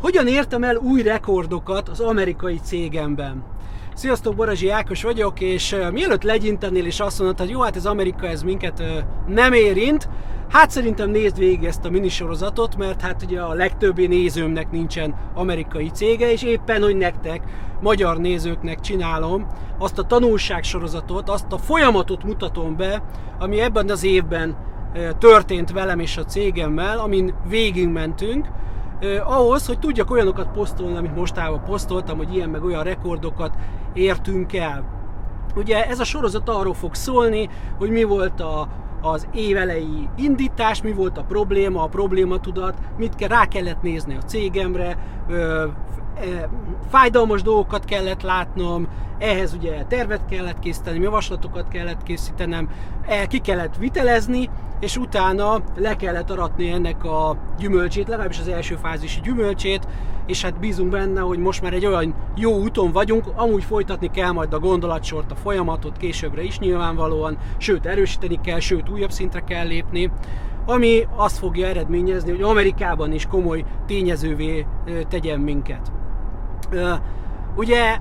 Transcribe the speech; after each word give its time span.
hogyan 0.00 0.26
értem 0.26 0.64
el 0.64 0.76
új 0.76 1.02
rekordokat 1.02 1.88
az 1.88 2.00
amerikai 2.00 2.60
cégemben? 2.62 3.44
Sziasztok, 3.94 4.34
Barazsi 4.34 4.70
Ákos 4.70 5.02
vagyok, 5.02 5.40
és 5.40 5.76
mielőtt 5.92 6.22
legyintenél 6.22 6.86
és 6.86 7.00
azt 7.00 7.18
mondod, 7.18 7.38
hogy 7.38 7.50
jó, 7.50 7.60
hát 7.60 7.76
az 7.76 7.86
Amerika 7.86 8.26
ez 8.26 8.42
minket 8.42 8.82
nem 9.26 9.52
érint, 9.52 10.08
hát 10.48 10.70
szerintem 10.70 11.10
nézd 11.10 11.38
végig 11.38 11.64
ezt 11.64 11.84
a 11.84 11.90
minisorozatot, 11.90 12.76
mert 12.76 13.00
hát 13.00 13.22
ugye 13.22 13.40
a 13.40 13.52
legtöbbi 13.52 14.06
nézőmnek 14.06 14.70
nincsen 14.70 15.14
amerikai 15.34 15.90
cége, 15.90 16.32
és 16.32 16.42
éppen, 16.42 16.82
hogy 16.82 16.96
nektek, 16.96 17.42
magyar 17.80 18.18
nézőknek 18.18 18.80
csinálom 18.80 19.46
azt 19.78 19.98
a 19.98 20.02
tanulságsorozatot, 20.02 21.28
azt 21.28 21.52
a 21.52 21.58
folyamatot 21.58 22.24
mutatom 22.24 22.76
be, 22.76 23.02
ami 23.38 23.60
ebben 23.60 23.90
az 23.90 24.04
évben 24.04 24.56
történt 25.18 25.72
velem 25.72 26.00
és 26.00 26.16
a 26.16 26.24
cégemmel, 26.24 26.98
amin 26.98 27.34
végigmentünk, 27.48 28.46
eh, 29.00 29.30
ahhoz, 29.38 29.66
hogy 29.66 29.78
tudjak 29.78 30.10
olyanokat 30.10 30.48
posztolni, 30.48 30.96
amit 30.96 31.16
mostában 31.16 31.64
posztoltam, 31.64 32.16
hogy 32.16 32.34
ilyen 32.34 32.48
meg 32.48 32.64
olyan 32.64 32.82
rekordokat 32.82 33.54
értünk 33.92 34.54
el. 34.54 34.84
Ugye 35.56 35.86
ez 35.86 36.00
a 36.00 36.04
sorozat 36.04 36.48
arról 36.48 36.74
fog 36.74 36.94
szólni, 36.94 37.48
hogy 37.78 37.90
mi 37.90 38.02
volt 38.02 38.40
a, 38.40 38.68
az 39.02 39.28
évelei 39.34 40.08
indítás, 40.16 40.82
mi 40.82 40.92
volt 40.92 41.18
a 41.18 41.24
probléma, 41.24 41.82
a 41.82 41.86
problématudat, 41.86 42.78
mit 42.96 43.14
kell, 43.14 43.28
rá 43.28 43.46
kellett 43.46 43.82
nézni 43.82 44.16
a 44.16 44.24
cégemre, 44.24 44.98
fájdalmas 46.90 47.42
dolgokat 47.42 47.84
kellett 47.84 48.22
látnom, 48.22 48.88
ehhez 49.18 49.54
ugye 49.54 49.84
tervet 49.84 50.24
kellett 50.30 50.58
készíteni, 50.58 51.00
javaslatokat 51.00 51.68
kellett 51.68 52.02
készítenem, 52.02 52.68
el 53.06 53.26
ki 53.26 53.38
kellett 53.38 53.76
vitelezni, 53.76 54.50
és 54.80 54.96
utána 54.96 55.62
le 55.76 55.96
kellett 55.96 56.30
aratni 56.30 56.70
ennek 56.70 57.04
a 57.04 57.36
gyümölcsét, 57.58 58.08
legalábbis 58.08 58.38
az 58.38 58.48
első 58.48 58.76
fázisi 58.82 59.20
gyümölcsét, 59.20 59.86
és 60.26 60.42
hát 60.42 60.58
bízunk 60.58 60.90
benne, 60.90 61.20
hogy 61.20 61.38
most 61.38 61.62
már 61.62 61.72
egy 61.72 61.86
olyan 61.86 62.14
jó 62.36 62.58
úton 62.58 62.92
vagyunk, 62.92 63.24
amúgy 63.34 63.64
folytatni 63.64 64.10
kell 64.10 64.30
majd 64.30 64.52
a 64.52 64.58
gondolatsort, 64.58 65.30
a 65.30 65.34
folyamatot 65.34 65.96
későbbre 65.96 66.42
is 66.42 66.58
nyilvánvalóan, 66.58 67.38
sőt 67.56 67.86
erősíteni 67.86 68.40
kell, 68.40 68.58
sőt 68.60 68.88
újabb 68.88 69.10
szintre 69.10 69.40
kell 69.40 69.66
lépni, 69.66 70.10
ami 70.66 71.06
azt 71.16 71.38
fogja 71.38 71.66
eredményezni, 71.66 72.30
hogy 72.30 72.42
Amerikában 72.42 73.12
is 73.12 73.26
komoly 73.26 73.64
tényezővé 73.86 74.66
tegyen 75.08 75.40
minket. 75.40 75.92
Ugye 77.56 77.98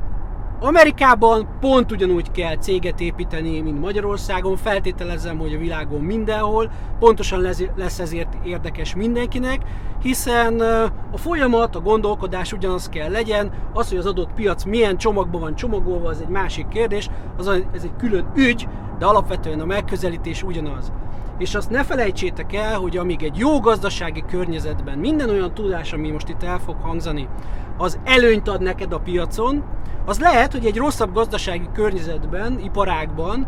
Amerikában 0.60 1.48
pont 1.60 1.92
ugyanúgy 1.92 2.32
kell 2.32 2.58
céget 2.58 3.00
építeni, 3.00 3.62
mint 3.62 3.80
Magyarországon. 3.80 4.56
Feltételezem, 4.56 5.38
hogy 5.38 5.54
a 5.54 5.58
világon 5.58 6.02
mindenhol. 6.02 6.72
Pontosan 7.00 7.42
lesz 7.76 8.00
ezért 8.00 8.38
érdekes 8.44 8.96
mindenkinek, 8.96 9.62
hiszen 10.02 10.60
a 11.12 11.18
folyamat, 11.18 11.76
a 11.76 11.82
gondolkodás 11.82 12.54
ugyanaz 12.54 12.90
kell 12.90 13.12
legyen. 13.12 13.52
Az, 13.74 13.90
hogy 13.90 13.98
az 13.98 14.06
adott 14.06 14.34
piac 14.34 14.64
milyen 14.64 14.98
csomagban 14.98 15.42
van 15.42 15.56
csomagolva, 15.56 16.10
az 16.10 16.22
egy 16.22 16.28
másik 16.28 16.68
kérdés. 16.68 17.10
Az, 17.38 17.48
ez 17.48 17.84
egy 17.84 17.96
külön 17.98 18.32
ügy, 18.36 18.68
de 19.00 19.06
alapvetően 19.06 19.60
a 19.60 19.66
megközelítés 19.66 20.44
ugyanaz. 20.44 20.92
És 21.38 21.56
azt 21.56 21.70
ne 21.70 21.84
felejtsétek 21.84 22.54
el, 22.54 22.80
hogy 22.80 22.98
amíg 22.98 23.24
egy 23.24 23.38
jó 23.38 23.60
gazdasági 23.60 24.24
környezetben 24.28 24.98
minden 24.98 25.30
olyan 25.30 25.54
tudás, 25.54 25.94
ami 25.94 26.10
most 26.12 26.30
itt 26.30 26.44
el 26.44 26.60
fog 26.60 26.76
hangzani, 26.82 27.28
az 27.78 28.00
előnyt 28.04 28.48
ad 28.48 28.62
neked 28.62 28.94
a 28.94 29.00
piacon, 29.00 29.64
az 30.06 30.20
lehet, 30.20 30.52
hogy 30.52 30.66
egy 30.66 30.78
rosszabb 30.78 31.14
gazdasági 31.14 31.70
környezetben, 31.74 32.60
iparágban, 32.60 33.48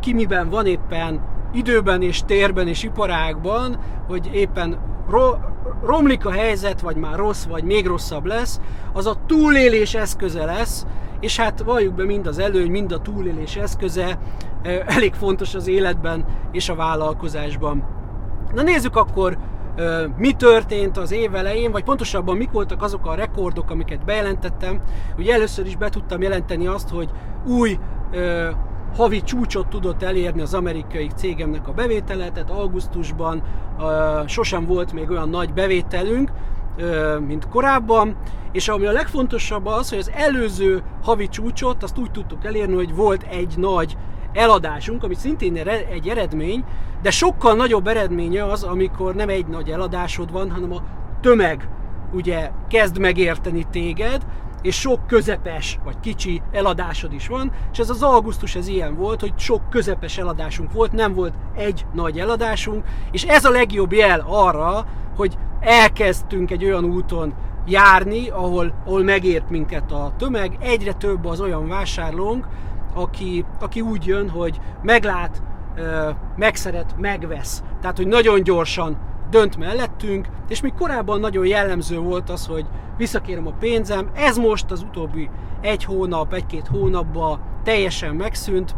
ki 0.00 0.12
miben 0.12 0.48
van 0.48 0.66
éppen 0.66 1.20
időben 1.52 2.02
és 2.02 2.22
térben 2.26 2.68
és 2.68 2.82
iparágban, 2.82 3.78
hogy 4.06 4.30
éppen 4.32 4.78
ro- 5.10 5.38
romlik 5.84 6.26
a 6.26 6.30
helyzet, 6.30 6.80
vagy 6.80 6.96
már 6.96 7.16
rossz, 7.16 7.44
vagy 7.44 7.64
még 7.64 7.86
rosszabb 7.86 8.24
lesz, 8.24 8.60
az 8.92 9.06
a 9.06 9.16
túlélés 9.26 9.94
eszköze 9.94 10.44
lesz, 10.44 10.86
és 11.20 11.38
hát 11.38 11.62
valljuk 11.62 11.94
be 11.94 12.04
mind 12.04 12.26
az 12.26 12.38
előny, 12.38 12.70
mind 12.70 12.92
a 12.92 13.00
túlélés 13.00 13.56
eszköze 13.56 14.18
elég 14.86 15.14
fontos 15.14 15.54
az 15.54 15.68
életben 15.68 16.24
és 16.52 16.68
a 16.68 16.74
vállalkozásban. 16.74 17.84
Na 18.54 18.62
nézzük 18.62 18.96
akkor, 18.96 19.38
mi 20.16 20.32
történt 20.32 20.96
az 20.96 21.12
év 21.12 21.34
elején, 21.34 21.70
vagy 21.70 21.84
pontosabban 21.84 22.36
mik 22.36 22.50
voltak 22.50 22.82
azok 22.82 23.06
a 23.06 23.14
rekordok, 23.14 23.70
amiket 23.70 24.04
bejelentettem. 24.04 24.80
Ugye 25.18 25.34
először 25.34 25.66
is 25.66 25.76
be 25.76 25.88
tudtam 25.88 26.22
jelenteni 26.22 26.66
azt, 26.66 26.88
hogy 26.88 27.10
új 27.46 27.78
havi 28.96 29.22
csúcsot 29.22 29.68
tudott 29.68 30.02
elérni 30.02 30.40
az 30.40 30.54
amerikai 30.54 31.10
cégemnek 31.14 31.68
a 31.68 31.72
bevétele, 31.72 32.30
tehát 32.30 32.50
augusztusban 32.50 33.42
sosem 34.26 34.66
volt 34.66 34.92
még 34.92 35.10
olyan 35.10 35.28
nagy 35.28 35.52
bevételünk, 35.52 36.30
mint 37.26 37.48
korábban, 37.48 38.16
és 38.52 38.68
ami 38.68 38.86
a 38.86 38.92
legfontosabb 38.92 39.66
az, 39.66 39.88
hogy 39.88 39.98
az 39.98 40.10
előző 40.14 40.82
havi 41.02 41.28
csúcsot 41.28 41.82
azt 41.82 41.98
úgy 41.98 42.10
tudtuk 42.10 42.44
elérni, 42.44 42.74
hogy 42.74 42.94
volt 42.94 43.22
egy 43.22 43.54
nagy 43.56 43.96
eladásunk, 44.32 45.04
ami 45.04 45.14
szintén 45.14 45.56
egy 45.90 46.08
eredmény, 46.08 46.64
de 47.02 47.10
sokkal 47.10 47.54
nagyobb 47.54 47.86
eredménye 47.86 48.44
az, 48.44 48.62
amikor 48.62 49.14
nem 49.14 49.28
egy 49.28 49.46
nagy 49.46 49.70
eladásod 49.70 50.32
van, 50.32 50.50
hanem 50.50 50.72
a 50.72 50.82
tömeg 51.20 51.68
ugye 52.12 52.50
kezd 52.68 52.98
megérteni 52.98 53.66
téged, 53.70 54.26
és 54.62 54.80
sok 54.80 55.06
közepes 55.06 55.78
vagy 55.84 56.00
kicsi 56.00 56.42
eladásod 56.52 57.12
is 57.12 57.28
van, 57.28 57.52
és 57.72 57.78
ez 57.78 57.90
az 57.90 58.02
augusztus 58.02 58.54
ez 58.54 58.68
ilyen 58.68 58.96
volt, 58.96 59.20
hogy 59.20 59.32
sok 59.36 59.70
közepes 59.70 60.18
eladásunk 60.18 60.72
volt, 60.72 60.92
nem 60.92 61.14
volt 61.14 61.34
egy 61.56 61.86
nagy 61.94 62.18
eladásunk, 62.18 62.84
és 63.10 63.24
ez 63.24 63.44
a 63.44 63.50
legjobb 63.50 63.92
jel 63.92 64.24
arra, 64.28 64.86
hogy 65.16 65.38
elkezdtünk 65.60 66.50
egy 66.50 66.64
olyan 66.64 66.84
úton 66.84 67.34
járni, 67.66 68.28
ahol, 68.28 68.74
ahol 68.84 69.02
megért 69.02 69.50
minket 69.50 69.92
a 69.92 70.12
tömeg, 70.18 70.56
egyre 70.60 70.92
több 70.92 71.24
az 71.24 71.40
olyan 71.40 71.68
vásárlónk, 71.68 72.46
aki, 72.98 73.44
aki 73.60 73.80
úgy 73.80 74.06
jön, 74.06 74.30
hogy 74.30 74.60
meglát, 74.82 75.42
megszeret, 76.36 76.94
megvesz. 76.98 77.62
Tehát, 77.80 77.96
hogy 77.96 78.06
nagyon 78.06 78.42
gyorsan 78.42 78.96
dönt 79.30 79.56
mellettünk, 79.56 80.28
és 80.48 80.60
még 80.60 80.74
korábban 80.74 81.20
nagyon 81.20 81.46
jellemző 81.46 81.98
volt 81.98 82.30
az, 82.30 82.46
hogy 82.46 82.66
visszakérem 82.96 83.46
a 83.46 83.52
pénzem, 83.58 84.10
ez 84.14 84.36
most 84.36 84.70
az 84.70 84.82
utóbbi 84.82 85.30
egy 85.60 85.84
hónap, 85.84 86.32
egy-két 86.32 86.66
hónapban 86.66 87.40
teljesen 87.64 88.14
megszűnt, 88.14 88.74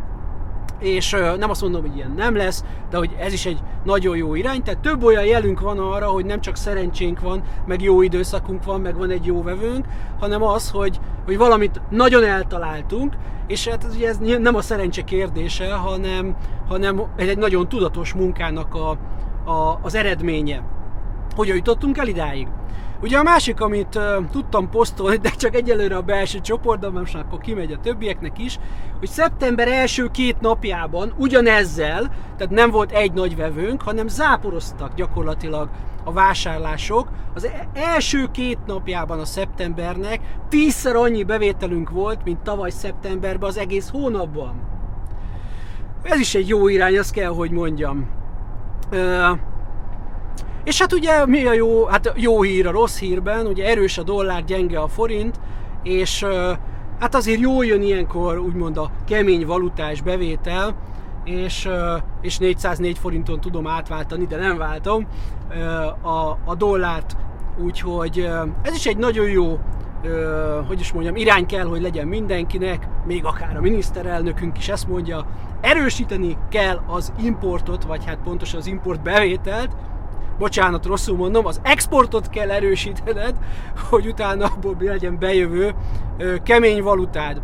és 0.80 1.16
nem 1.38 1.50
azt 1.50 1.62
mondom, 1.62 1.80
hogy 1.80 1.96
ilyen 1.96 2.14
nem 2.16 2.36
lesz, 2.36 2.64
de 2.90 2.96
hogy 2.96 3.16
ez 3.18 3.32
is 3.32 3.46
egy 3.46 3.58
nagyon 3.84 4.16
jó 4.16 4.34
irány, 4.34 4.62
tehát 4.62 4.80
több 4.80 5.02
olyan 5.02 5.24
jelünk 5.24 5.60
van 5.60 5.78
arra, 5.78 6.06
hogy 6.06 6.24
nem 6.24 6.40
csak 6.40 6.56
szerencsénk 6.56 7.20
van, 7.20 7.42
meg 7.66 7.82
jó 7.82 8.02
időszakunk 8.02 8.64
van, 8.64 8.80
meg 8.80 8.96
van 8.96 9.10
egy 9.10 9.26
jó 9.26 9.42
vevőnk, 9.42 9.86
hanem 10.20 10.42
az, 10.42 10.70
hogy, 10.70 11.00
hogy 11.24 11.36
valamit 11.36 11.80
nagyon 11.90 12.24
eltaláltunk, 12.24 13.14
és 13.46 13.68
hát 13.68 13.86
ugye 13.94 14.08
ez 14.08 14.18
nem 14.18 14.54
a 14.54 14.62
szerencse 14.62 15.02
kérdése, 15.02 15.74
hanem, 15.74 16.36
hanem 16.68 17.02
egy 17.16 17.38
nagyon 17.38 17.68
tudatos 17.68 18.12
munkának 18.12 18.74
a, 18.74 18.90
a, 19.50 19.78
az 19.82 19.94
eredménye. 19.94 20.62
Hogyan 21.36 21.56
jutottunk 21.56 21.98
el 21.98 22.06
idáig? 22.06 22.48
Ugye 23.02 23.18
a 23.18 23.22
másik, 23.22 23.60
amit 23.60 23.94
uh, 23.94 24.30
tudtam 24.30 24.70
posztolni, 24.70 25.16
de 25.16 25.30
csak 25.30 25.54
egyelőre 25.54 25.96
a 25.96 26.02
belső 26.02 26.40
csoportban, 26.40 26.92
most 26.92 27.14
akkor 27.14 27.38
kimegy 27.38 27.72
a 27.72 27.80
többieknek 27.80 28.38
is, 28.38 28.58
hogy 28.98 29.08
szeptember 29.08 29.68
első 29.68 30.06
két 30.06 30.40
napjában 30.40 31.14
ugyanezzel, 31.16 32.10
tehát 32.36 32.52
nem 32.52 32.70
volt 32.70 32.92
egy 32.92 33.12
nagy 33.12 33.36
vevőnk, 33.36 33.82
hanem 33.82 34.08
záporoztak 34.08 34.94
gyakorlatilag 34.94 35.68
a 36.04 36.12
vásárlások. 36.12 37.08
Az 37.34 37.44
e- 37.44 37.68
első 37.74 38.28
két 38.32 38.58
napjában 38.66 39.20
a 39.20 39.24
szeptembernek 39.24 40.20
tízszer 40.48 40.96
annyi 40.96 41.22
bevételünk 41.22 41.90
volt, 41.90 42.24
mint 42.24 42.38
tavaly 42.38 42.70
szeptemberben 42.70 43.48
az 43.48 43.58
egész 43.58 43.90
hónapban. 43.90 44.54
Ez 46.02 46.18
is 46.18 46.34
egy 46.34 46.48
jó 46.48 46.68
irány, 46.68 46.98
azt 46.98 47.12
kell, 47.12 47.30
hogy 47.30 47.50
mondjam. 47.50 48.08
Uh, 48.92 49.38
és 50.64 50.80
hát 50.80 50.92
ugye 50.92 51.26
mi 51.26 51.46
a 51.46 51.52
jó, 51.52 51.84
hát 51.84 52.12
jó 52.16 52.42
hír 52.42 52.66
a 52.66 52.70
rossz 52.70 52.98
hírben, 52.98 53.46
ugye 53.46 53.66
erős 53.66 53.98
a 53.98 54.02
dollár, 54.02 54.44
gyenge 54.44 54.78
a 54.78 54.88
forint, 54.88 55.40
és 55.82 56.26
hát 56.98 57.14
azért 57.14 57.40
jó 57.40 57.62
jön 57.62 57.82
ilyenkor 57.82 58.38
úgymond 58.38 58.76
a 58.76 58.90
kemény 59.06 59.46
valutás 59.46 60.00
bevétel, 60.00 60.76
és, 61.24 61.68
és 62.20 62.38
404 62.38 62.98
forinton 62.98 63.40
tudom 63.40 63.66
átváltani, 63.66 64.26
de 64.26 64.36
nem 64.36 64.56
váltom 64.56 65.06
a, 66.02 66.38
a 66.44 66.54
dollárt, 66.58 67.16
úgyhogy 67.62 68.30
ez 68.62 68.74
is 68.74 68.86
egy 68.86 68.96
nagyon 68.96 69.28
jó 69.28 69.58
hogy 70.66 70.80
is 70.80 70.92
mondjam, 70.92 71.16
irány 71.16 71.46
kell, 71.46 71.66
hogy 71.66 71.80
legyen 71.80 72.06
mindenkinek, 72.06 72.88
még 73.06 73.24
akár 73.24 73.56
a 73.56 73.60
miniszterelnökünk 73.60 74.58
is 74.58 74.68
ezt 74.68 74.88
mondja, 74.88 75.26
erősíteni 75.60 76.36
kell 76.48 76.80
az 76.86 77.12
importot, 77.22 77.84
vagy 77.84 78.04
hát 78.04 78.18
pontosan 78.24 78.60
az 78.60 78.66
import 78.66 79.02
bevételt, 79.02 79.76
bocsánat, 80.40 80.86
rosszul 80.86 81.16
mondom, 81.16 81.46
az 81.46 81.60
exportot 81.62 82.28
kell 82.28 82.50
erősítened, 82.50 83.36
hogy 83.90 84.06
utána 84.06 84.44
abból 84.44 84.76
legyen 84.78 85.18
bejövő 85.18 85.74
kemény 86.42 86.82
valutád. 86.82 87.42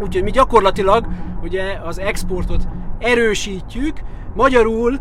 Úgyhogy 0.00 0.22
mi 0.22 0.30
gyakorlatilag 0.30 1.06
ugye 1.42 1.78
az 1.84 1.98
exportot 1.98 2.68
erősítjük, 2.98 4.00
magyarul 4.34 4.98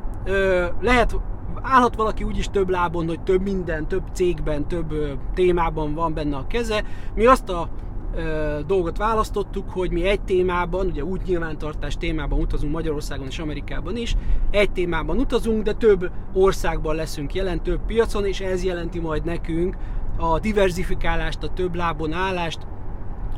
lehet 0.81 1.15
állhat 1.61 1.95
valaki 1.95 2.23
úgyis 2.23 2.49
több 2.49 2.69
lábon, 2.69 3.07
hogy 3.07 3.21
több 3.21 3.41
minden, 3.41 3.87
több 3.87 4.03
cégben, 4.13 4.67
több 4.67 4.93
témában 5.33 5.93
van 5.93 6.13
benne 6.13 6.35
a 6.35 6.47
keze. 6.47 6.83
Mi 7.15 7.25
azt 7.25 7.49
a 7.49 7.69
ö, 8.15 8.59
dolgot 8.67 8.97
választottuk, 8.97 9.69
hogy 9.69 9.91
mi 9.91 10.07
egy 10.07 10.21
témában, 10.21 10.85
ugye 10.85 11.03
úgy 11.03 11.21
nyilvántartás 11.25 11.97
témában 11.97 12.39
utazunk 12.39 12.73
Magyarországon 12.73 13.27
és 13.27 13.39
Amerikában 13.39 13.97
is, 13.97 14.15
egy 14.51 14.71
témában 14.71 15.17
utazunk, 15.17 15.63
de 15.63 15.73
több 15.73 16.11
országban 16.33 16.95
leszünk 16.95 17.33
jelen, 17.33 17.63
több 17.63 17.79
piacon, 17.85 18.25
és 18.25 18.39
ez 18.39 18.63
jelenti 18.63 18.99
majd 18.99 19.25
nekünk 19.25 19.75
a 20.17 20.39
diversifikálást, 20.39 21.43
a 21.43 21.53
több 21.53 21.75
lábon 21.75 22.13
állást. 22.13 22.59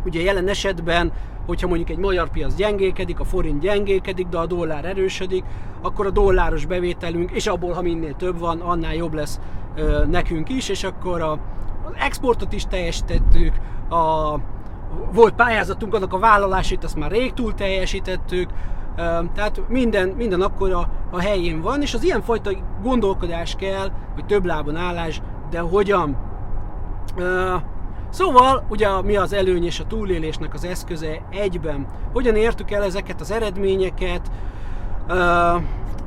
Ugye 0.05 0.21
jelen 0.21 0.47
esetben 0.47 1.11
hogyha 1.45 1.67
mondjuk 1.67 1.89
egy 1.89 1.97
magyar 1.97 2.29
piac 2.29 2.55
gyengélkedik, 2.55 3.19
a 3.19 3.23
forint 3.23 3.61
gyengélkedik, 3.61 4.27
de 4.27 4.37
a 4.37 4.45
dollár 4.45 4.85
erősödik, 4.85 5.43
akkor 5.81 6.05
a 6.05 6.11
dolláros 6.11 6.65
bevételünk, 6.65 7.31
és 7.31 7.47
abból, 7.47 7.73
ha 7.73 7.81
minél 7.81 8.15
több 8.15 8.39
van, 8.39 8.59
annál 8.59 8.95
jobb 8.95 9.13
lesz 9.13 9.39
ö, 9.75 10.05
nekünk 10.05 10.49
is, 10.49 10.69
és 10.69 10.83
akkor 10.83 11.21
a, 11.21 11.31
az 11.31 11.93
exportot 11.99 12.53
is 12.53 12.65
teljesítettük, 12.65 13.55
a, 13.89 14.33
volt 15.13 15.33
pályázatunk, 15.33 15.95
annak 15.95 16.13
a 16.13 16.19
vállalásait 16.19 16.83
azt 16.83 16.95
már 16.95 17.11
rég 17.11 17.33
túl 17.33 17.53
teljesítettük, 17.53 18.49
tehát 19.33 19.61
minden, 19.67 20.07
minden 20.07 20.41
akkor 20.41 20.71
a, 20.71 20.89
a 21.11 21.19
helyén 21.19 21.61
van, 21.61 21.81
és 21.81 21.93
az 21.93 22.03
ilyenfajta 22.03 22.51
gondolkodás 22.83 23.55
kell, 23.55 23.91
hogy 24.13 24.25
több 24.25 24.45
lábon 24.45 24.75
állás, 24.75 25.21
de 25.49 25.59
hogyan? 25.59 26.17
Szóval, 28.09 28.65
ugye 28.69 29.01
mi 29.01 29.15
az 29.15 29.33
előny 29.33 29.65
és 29.65 29.79
a 29.79 29.87
túlélésnek 29.87 30.53
az 30.53 30.63
eszköze 30.63 31.21
egyben? 31.29 31.87
Hogyan 32.13 32.35
értük 32.35 32.71
el 32.71 32.83
ezeket 32.83 33.21
az 33.21 33.31
eredményeket? 33.31 34.31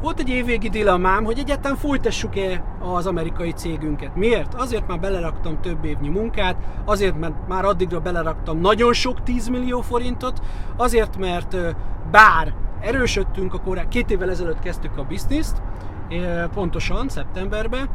Volt 0.05 0.21
egy 0.21 0.29
évvégi 0.29 0.69
dilemmám, 0.69 1.25
hogy 1.25 1.39
egyáltalán 1.39 1.77
folytassuk-e 1.77 2.65
az 2.81 3.06
amerikai 3.06 3.51
cégünket. 3.51 4.15
Miért? 4.15 4.55
Azért 4.55 4.87
már 4.87 5.01
beleraktam 5.01 5.61
több 5.61 5.85
évnyi 5.85 6.09
munkát, 6.09 6.56
azért 6.85 7.19
mert 7.19 7.49
már 7.49 7.65
addigra 7.65 8.01
beleraktam 8.01 8.61
nagyon 8.61 8.93
sok 8.93 9.23
10 9.23 9.49
millió 9.49 9.81
forintot, 9.81 10.41
azért 10.77 11.17
mert 11.17 11.56
bár 12.11 12.55
erősödtünk, 12.81 13.55
akkor 13.55 13.89
két 13.89 14.11
évvel 14.11 14.31
ezelőtt 14.31 14.59
kezdtük 14.59 14.97
a 14.97 15.03
bizniszt, 15.03 15.62
pontosan 16.55 17.09
szeptemberben, 17.09 17.89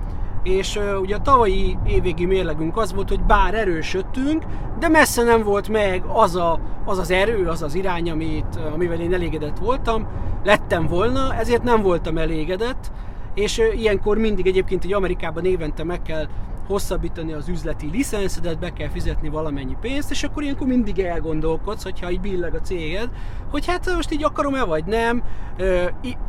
és 0.44 0.80
ugye 1.02 1.16
a 1.16 1.22
tavalyi 1.22 1.78
évvégi 1.86 2.26
mérlegünk 2.26 2.78
az 2.78 2.94
volt, 2.94 3.10
hogy 3.10 3.24
bár 3.24 3.54
erősödtünk, 3.54 4.44
de 4.80 4.88
messze 4.88 5.24
nem 5.24 5.44
volt 5.44 5.70
meg 5.70 6.04
az 6.08 6.36
a, 6.36 6.60
az, 6.86 6.98
az 6.98 7.12
erő, 7.12 7.48
az 7.48 7.62
az 7.62 7.76
irány, 7.76 8.10
amit, 8.10 8.60
amivel 8.74 9.00
én 9.00 9.14
elégedett 9.14 9.58
voltam, 9.58 10.08
lettem 10.50 10.88
volna, 10.88 11.36
ezért 11.36 11.64
nem 11.64 11.82
voltam 11.82 12.18
elégedett, 12.18 12.92
és 13.34 13.62
ilyenkor 13.76 14.18
mindig 14.18 14.48
egyébként 14.48 14.84
egy 14.84 14.94
Amerikában 14.94 15.46
évente 15.46 15.84
meg 15.84 16.02
kell 16.02 16.28
hosszabbítani 16.68 17.34
az 17.34 17.48
üzleti 17.48 17.90
licenszedet, 17.92 18.60
be 18.60 18.74
kell 18.74 18.90
fizetni 18.90 19.30
valamennyi 19.30 19.78
pénzt, 19.82 20.12
és 20.12 20.24
akkor 20.24 20.44
ilyenkor 20.44 20.68
mindig 20.68 21.00
elgondolkodsz, 21.00 21.84
hogyha 21.84 22.12
így 22.12 22.20
billeg 22.20 22.56
a 22.56 22.62
céged, 22.62 23.10
hogy 23.52 23.66
hát 23.66 23.96
most 23.96 24.12
így 24.12 24.24
akarom-e 24.24 24.64
vagy 24.64 24.86
nem. 24.86 25.24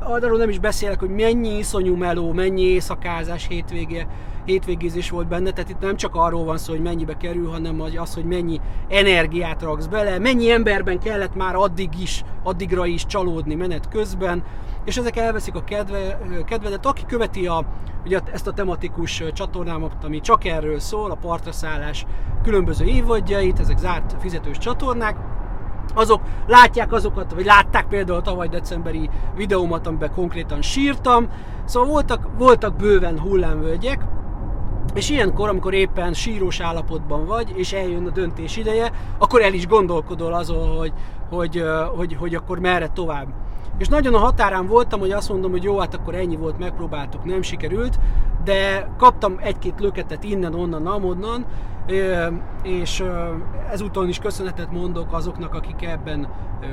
Arról 0.00 0.38
nem 0.38 0.48
is 0.48 0.58
beszélek, 0.58 1.00
hogy 1.00 1.10
mennyi 1.10 1.58
iszonyú 1.58 1.96
meló, 1.96 2.32
mennyi 2.32 2.62
éjszakázás 2.62 3.46
hétvége, 3.46 4.06
hétvégézés 4.44 5.10
volt 5.10 5.28
benne, 5.28 5.50
tehát 5.50 5.70
itt 5.70 5.80
nem 5.80 5.96
csak 5.96 6.14
arról 6.14 6.44
van 6.44 6.58
szó, 6.58 6.72
hogy 6.72 6.82
mennyibe 6.82 7.16
kerül, 7.16 7.50
hanem 7.50 7.80
az, 7.80 8.14
hogy 8.14 8.24
mennyi 8.24 8.60
energiát 8.88 9.62
raksz 9.62 9.86
bele, 9.86 10.18
mennyi 10.18 10.50
emberben 10.50 10.98
kellett 10.98 11.34
már 11.34 11.54
addig 11.54 12.00
is, 12.00 12.24
addigra 12.42 12.86
is 12.86 13.06
csalódni 13.06 13.54
menet 13.54 13.88
közben, 13.88 14.42
és 14.84 14.96
ezek 14.96 15.16
elveszik 15.16 15.54
a 15.54 15.64
kedve, 15.64 16.18
kedvedet. 16.46 16.86
Aki 16.86 17.04
követi 17.06 17.46
a, 17.46 17.64
ugye 18.04 18.20
ezt 18.32 18.46
a 18.46 18.52
tematikus 18.52 19.22
csatornámat, 19.32 20.04
ami 20.04 20.20
csak 20.20 20.44
erről 20.44 20.78
szól, 20.78 21.10
a 21.10 21.14
partraszállás 21.14 22.06
különböző 22.42 22.84
évadjait, 22.84 23.58
ezek 23.58 23.78
zárt 23.78 24.16
fizetős 24.20 24.58
csatornák, 24.58 25.16
azok 25.94 26.20
látják 26.46 26.92
azokat, 26.92 27.34
vagy 27.34 27.44
látták 27.44 27.86
például 27.86 28.18
a 28.18 28.22
tavaly 28.22 28.48
decemberi 28.48 29.10
videómat, 29.36 29.86
amiben 29.86 30.12
konkrétan 30.14 30.62
sírtam, 30.62 31.28
szóval 31.64 31.88
voltak, 31.88 32.28
voltak 32.38 32.76
bőven 32.76 33.20
hullámvölgyek, 33.20 34.00
és 34.94 35.10
ilyenkor, 35.10 35.48
amikor 35.48 35.74
éppen 35.74 36.12
sírós 36.12 36.60
állapotban 36.60 37.26
vagy, 37.26 37.52
és 37.56 37.72
eljön 37.72 38.06
a 38.06 38.10
döntés 38.10 38.56
ideje, 38.56 38.92
akkor 39.18 39.42
el 39.42 39.52
is 39.52 39.66
gondolkodol 39.66 40.34
azon, 40.34 40.76
hogy, 40.76 40.92
hogy, 41.30 41.64
hogy, 41.96 42.14
hogy 42.14 42.34
akkor 42.34 42.58
merre 42.58 42.88
tovább. 42.88 43.26
És 43.78 43.88
nagyon 43.88 44.14
a 44.14 44.18
határán 44.18 44.66
voltam, 44.66 45.00
hogy 45.00 45.10
azt 45.10 45.28
mondom, 45.28 45.50
hogy 45.50 45.62
jó, 45.62 45.78
hát 45.78 45.94
akkor 45.94 46.14
ennyi 46.14 46.36
volt, 46.36 46.58
megpróbáltuk, 46.58 47.24
nem 47.24 47.42
sikerült, 47.42 47.98
de 48.44 48.90
kaptam 48.98 49.36
egy-két 49.42 49.80
löketet 49.80 50.24
innen, 50.24 50.54
onnan, 50.54 50.86
amonnan, 50.86 51.46
és 52.62 53.04
ezúton 53.70 54.08
is 54.08 54.18
köszönetet 54.18 54.70
mondok 54.70 55.12
azoknak, 55.12 55.54
akik 55.54 55.86
ebben 55.86 56.28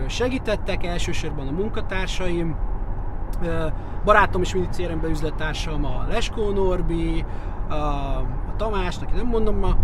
segítettek, 0.08 0.86
elsősorban 0.86 1.48
a 1.48 1.52
munkatársaim, 1.52 2.56
barátom 4.06 4.42
és 4.42 4.54
mindig 4.54 4.72
cérembe 4.72 5.08
üzletársam 5.08 5.86
a 5.86 6.06
Leskó 6.10 6.50
Norbi, 6.50 7.25
a, 7.69 7.74
a 7.75 8.54
Tamás, 8.58 8.98
neki 8.98 9.14
nem 9.16 9.28
mondom 9.28 9.64
a 9.64 9.78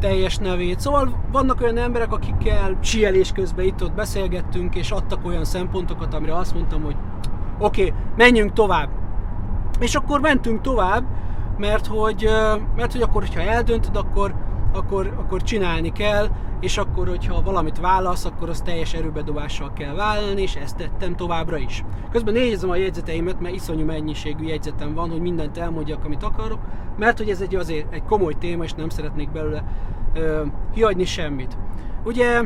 teljes 0.00 0.38
nevét. 0.38 0.80
Szóval 0.80 1.24
vannak 1.32 1.60
olyan 1.60 1.76
emberek, 1.76 2.12
akikkel 2.12 2.76
sielés 2.80 3.32
közben 3.32 3.64
itt-ott 3.64 3.92
beszélgettünk, 3.92 4.74
és 4.74 4.90
adtak 4.90 5.26
olyan 5.26 5.44
szempontokat, 5.44 6.14
amire 6.14 6.36
azt 6.36 6.54
mondtam, 6.54 6.82
hogy 6.82 6.96
oké, 7.58 7.86
okay, 7.86 7.94
menjünk 8.16 8.52
tovább. 8.52 8.88
És 9.80 9.94
akkor 9.94 10.20
mentünk 10.20 10.60
tovább, 10.60 11.04
mert 11.58 11.86
hogy, 11.86 12.28
mert 12.76 12.92
hogy 12.92 13.02
akkor, 13.02 13.22
hogyha 13.22 13.40
eldöntöd, 13.40 13.96
akkor, 13.96 14.34
akkor, 14.72 15.14
akkor 15.18 15.42
csinálni 15.42 15.92
kell, 15.92 16.28
és 16.64 16.78
akkor, 16.78 17.08
hogyha 17.08 17.42
valamit 17.42 17.80
válasz, 17.80 18.24
akkor 18.24 18.48
az 18.48 18.60
teljes 18.60 18.94
erőbedobással 18.94 19.72
kell 19.72 19.94
vállalni, 19.94 20.42
és 20.42 20.54
ezt 20.54 20.76
tettem 20.76 21.16
továbbra 21.16 21.56
is. 21.56 21.84
Közben 22.10 22.34
nézem 22.34 22.70
a 22.70 22.76
jegyzeteimet, 22.76 23.40
mert 23.40 23.54
iszonyú 23.54 23.84
mennyiségű 23.84 24.44
jegyzetem 24.44 24.94
van, 24.94 25.10
hogy 25.10 25.20
mindent 25.20 25.58
elmondjak, 25.58 26.04
amit 26.04 26.22
akarok, 26.22 26.58
mert 26.98 27.18
hogy 27.18 27.28
ez 27.28 27.40
egy 27.40 27.54
azért 27.54 27.92
egy 27.92 28.02
komoly 28.02 28.34
téma, 28.38 28.64
és 28.64 28.72
nem 28.72 28.88
szeretnék 28.88 29.30
belőle 29.30 29.64
ö, 30.14 30.42
hihagyni 30.74 31.04
semmit. 31.04 31.56
Ugye 32.04 32.42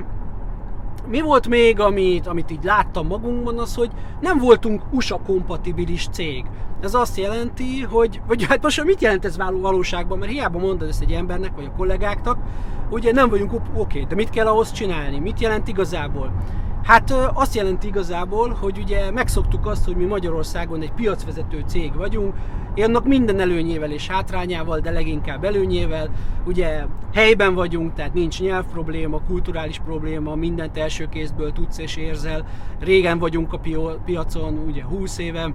mi 1.09 1.21
volt 1.21 1.49
még, 1.49 1.81
amit, 1.81 2.27
amit 2.27 2.51
így 2.51 2.65
láttam 2.65 3.07
magunkban, 3.07 3.59
az, 3.59 3.75
hogy 3.75 3.91
nem 4.21 4.39
voltunk 4.39 4.83
USA-kompatibilis 4.91 6.09
cég. 6.13 6.45
Ez 6.81 6.95
azt 6.95 7.17
jelenti, 7.17 7.83
hogy, 7.83 8.21
vagy 8.27 8.45
hát 8.45 8.63
most 8.63 8.85
mit 8.85 9.01
jelent 9.01 9.25
ez 9.25 9.37
valóságban, 9.37 10.19
mert 10.19 10.33
hiába 10.33 10.59
mondod 10.59 10.89
ezt 10.89 11.03
egy 11.03 11.13
embernek, 11.13 11.55
vagy 11.55 11.65
a 11.65 11.77
kollégáknak, 11.77 12.39
ugye 12.91 13.13
nem 13.13 13.29
vagyunk 13.29 13.53
oké, 13.55 13.71
okay, 13.75 14.05
de 14.09 14.15
mit 14.15 14.31
kell 14.31 14.47
ahhoz 14.47 14.73
csinálni? 14.73 15.19
Mit 15.19 15.41
jelent 15.41 15.69
igazából? 15.69 16.33
Hát 16.83 17.15
azt 17.35 17.55
jelenti 17.55 17.87
igazából, 17.87 18.57
hogy 18.61 18.79
ugye 18.79 19.11
megszoktuk 19.11 19.67
azt, 19.67 19.85
hogy 19.85 19.97
mi 19.97 20.05
Magyarországon 20.05 20.83
egy 20.83 20.93
piacvezető 20.93 21.65
cég 21.67 21.97
vagyunk, 21.97 22.35
annak 22.77 23.07
minden 23.07 23.41
előnyével 23.41 23.91
és 23.91 24.09
hátrányával, 24.09 24.79
de 24.79 24.91
leginkább 24.91 25.45
előnyével. 25.45 26.09
Ugye 26.47 26.85
helyben 27.15 27.55
vagyunk, 27.55 27.95
tehát 27.95 28.15
nincs 28.15 28.41
nyelv 28.41 28.65
probléma, 28.65 29.21
kulturális 29.27 29.79
probléma, 29.79 30.35
mindent 30.35 30.79
első 30.79 31.09
kézből 31.09 31.53
tudsz 31.53 31.79
és 31.79 31.97
érzel. 31.97 32.47
Régen 32.81 33.19
vagyunk 33.19 33.53
a 33.53 33.61
piacon, 34.05 34.65
ugye 34.67 34.85
20 34.85 35.19
éve, 35.19 35.53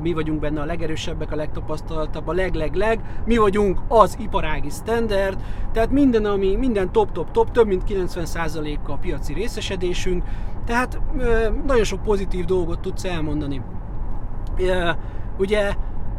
mi 0.00 0.12
vagyunk 0.12 0.40
benne 0.40 0.60
a 0.60 0.64
legerősebbek, 0.64 1.32
a 1.32 1.36
legtapasztaltabb, 1.36 2.26
a 2.26 2.32
leg-leg-leg, 2.32 3.00
mi 3.26 3.36
vagyunk 3.36 3.80
az 3.88 4.16
iparági 4.20 4.70
standard, 4.70 5.40
tehát 5.72 5.90
minden, 5.90 6.24
ami, 6.24 6.56
minden 6.56 6.92
top-top-top, 6.92 7.50
több 7.50 7.66
mint 7.66 7.82
90%-a 7.88 8.92
a 8.92 8.96
piaci 8.96 9.32
részesedésünk, 9.32 10.24
tehát 10.66 11.00
nagyon 11.66 11.84
sok 11.84 12.02
pozitív 12.02 12.44
dolgot 12.44 12.80
tudsz 12.80 13.04
elmondani. 13.04 13.62
Ugye 15.38 15.74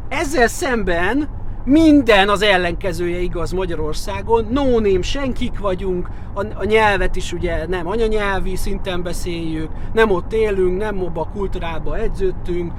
ezzel 0.08 0.48
szemben 0.48 1.30
minden 1.66 2.30
az 2.30 2.42
ellenkezője 2.42 3.20
igaz 3.20 3.52
Magyarországon, 3.52 4.46
no 4.52 4.80
name, 4.80 5.02
senkik 5.02 5.60
vagyunk, 5.60 6.10
a, 6.34 6.46
a 6.56 6.64
nyelvet 6.64 7.16
is 7.16 7.34
ugye 7.34 7.68
nem 7.68 7.88
anyanyelvi 7.88 8.56
szinten 8.56 9.04
beszéljük, 9.04 9.72
nem 9.94 10.12
ott 10.12 10.34
élünk, 10.34 10.78
nem 10.78 11.04
abba 11.04 11.22
a 11.22 11.30
kultúrába 11.34 11.98
edződtünk, 11.98 12.74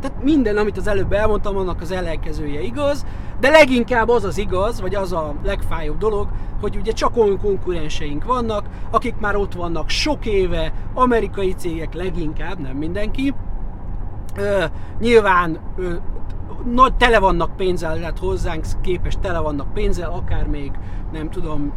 tehát 0.00 0.22
minden, 0.22 0.56
amit 0.56 0.76
az 0.76 0.86
előbb 0.86 1.12
elmondtam, 1.12 1.56
annak 1.56 1.80
az 1.80 1.90
ellenkezője 1.90 2.60
igaz, 2.60 3.06
de 3.40 3.50
leginkább 3.50 4.08
az 4.08 4.24
az 4.24 4.38
igaz, 4.38 4.80
vagy 4.80 4.94
az 4.94 5.12
a 5.12 5.34
legfájóbb 5.44 5.98
dolog, 5.98 6.28
hogy 6.60 6.76
ugye 6.76 6.92
csak 6.92 7.16
olyan 7.16 7.38
konkurenseink 7.38 8.24
vannak, 8.24 8.64
akik 8.90 9.14
már 9.20 9.36
ott 9.36 9.54
vannak 9.54 9.88
sok 9.88 10.26
éve, 10.26 10.72
amerikai 10.94 11.54
cégek 11.54 11.94
leginkább, 11.94 12.58
nem 12.58 12.76
mindenki, 12.76 13.34
Ö, 14.36 14.64
nyilván 15.00 15.58
ö, 15.76 15.94
nagy 16.72 16.94
tele 16.94 17.18
vannak 17.18 17.56
pénzzel, 17.56 17.98
tehát 17.98 18.18
hozzánk 18.18 18.64
képes 18.80 19.14
tele 19.20 19.38
vannak 19.38 19.72
pénzzel, 19.72 20.10
akár 20.10 20.46
még 20.46 20.72
nem 21.12 21.30
tudom, 21.30 21.72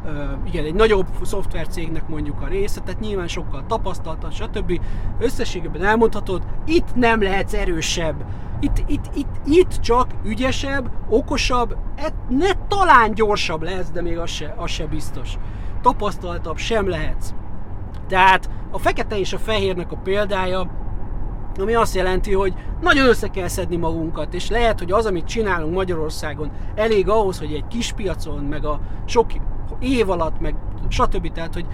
igen, 0.48 0.65
egy 0.65 0.74
nagyobb 0.74 1.08
szoftvercégnek 1.22 2.08
mondjuk 2.08 2.42
a 2.42 2.48
része, 2.48 2.82
tehát 2.82 3.00
nyilván 3.00 3.27
sokkal 3.27 3.63
tapasztaltabb, 3.68 4.32
stb. 4.32 4.82
Összességében 5.20 5.84
elmondhatod, 5.84 6.44
itt 6.65 6.96
nem 6.96 7.22
lehetsz 7.22 7.53
erősebb. 7.53 8.25
Itt, 8.60 8.84
itt, 8.88 9.06
itt, 9.15 9.36
itt 9.46 9.80
csak 9.80 10.08
ügyesebb, 10.24 10.92
okosabb, 11.10 11.77
et, 11.96 12.13
ne 12.30 12.53
talán 12.68 13.13
gyorsabb 13.13 13.62
lesz, 13.62 13.89
de 13.92 14.01
még 14.01 14.18
az 14.18 14.30
se, 14.30 14.53
az 14.58 14.70
se 14.70 14.86
biztos. 14.86 15.38
Tapasztaltabb 15.82 16.58
sem 16.58 16.89
lehetsz. 16.89 17.34
Tehát 18.08 18.50
a 18.72 18.77
fekete 18.77 19.20
és 19.20 19.34
a 19.34 19.38
fehérnek 19.38 19.92
a 19.92 19.96
példája, 20.03 20.83
ami 21.60 21.74
azt 21.74 21.95
jelenti, 21.95 22.33
hogy 22.33 22.53
nagyon 22.81 23.07
össze 23.07 23.27
kell 23.27 23.48
szedni 23.48 23.75
magunkat, 23.75 24.33
és 24.33 24.50
lehet, 24.50 24.79
hogy 24.79 24.91
az, 24.91 25.05
amit 25.05 25.25
csinálunk 25.25 25.74
Magyarországon, 25.74 26.51
elég 26.75 27.10
ahhoz, 27.10 27.39
hogy 27.39 27.53
egy 27.53 27.67
kis 27.67 27.91
piacon, 27.91 28.43
meg 28.43 28.65
a 28.65 28.79
sok 29.05 29.25
év 29.79 30.10
alatt, 30.10 30.39
meg 30.39 30.55
stb. 30.89 31.31
Tehát, 31.31 31.53
hogy 31.53 31.65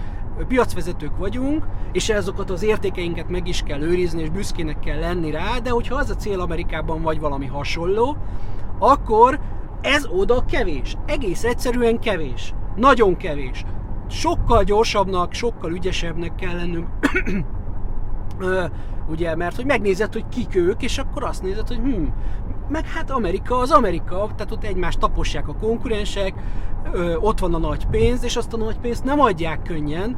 piacvezetők 0.48 1.16
vagyunk, 1.16 1.66
és 1.92 2.08
ezokat 2.08 2.50
az 2.50 2.62
értékeinket 2.62 3.28
meg 3.28 3.48
is 3.48 3.62
kell 3.62 3.80
őrizni, 3.80 4.22
és 4.22 4.30
büszkének 4.30 4.78
kell 4.78 4.98
lenni 4.98 5.30
rá, 5.30 5.58
de 5.62 5.70
hogyha 5.70 5.94
az 5.94 6.10
a 6.10 6.14
cél 6.14 6.40
Amerikában 6.40 7.02
vagy 7.02 7.20
valami 7.20 7.46
hasonló, 7.46 8.16
akkor 8.78 9.40
ez 9.80 10.06
oda 10.06 10.44
kevés. 10.44 10.96
Egész 11.06 11.44
egyszerűen 11.44 11.98
kevés. 11.98 12.54
Nagyon 12.76 13.16
kevés. 13.16 13.64
Sokkal 14.08 14.62
gyorsabbnak, 14.62 15.32
sokkal 15.32 15.72
ügyesebbnek 15.72 16.34
kell 16.34 16.56
lennünk. 16.56 16.86
ugye, 19.08 19.36
mert 19.36 19.56
hogy 19.56 19.64
megnézed, 19.64 20.12
hogy 20.12 20.24
kik 20.28 20.54
ők, 20.54 20.82
és 20.82 20.98
akkor 20.98 21.24
azt 21.24 21.42
nézed, 21.42 21.68
hogy 21.68 21.76
hm, 21.76 22.04
meg 22.68 22.86
hát 22.86 23.10
Amerika 23.10 23.58
az 23.58 23.70
Amerika, 23.70 24.28
tehát 24.36 24.52
ott 24.52 24.64
egymást 24.64 24.98
tapossák 24.98 25.48
a 25.48 25.54
konkurensek, 25.54 26.34
ö, 26.92 27.14
ott 27.14 27.38
van 27.38 27.54
a 27.54 27.58
nagy 27.58 27.86
pénz, 27.86 28.24
és 28.24 28.36
azt 28.36 28.52
a 28.52 28.56
nagy 28.56 28.78
pénzt 28.78 29.04
nem 29.04 29.20
adják 29.20 29.62
könnyen, 29.62 30.16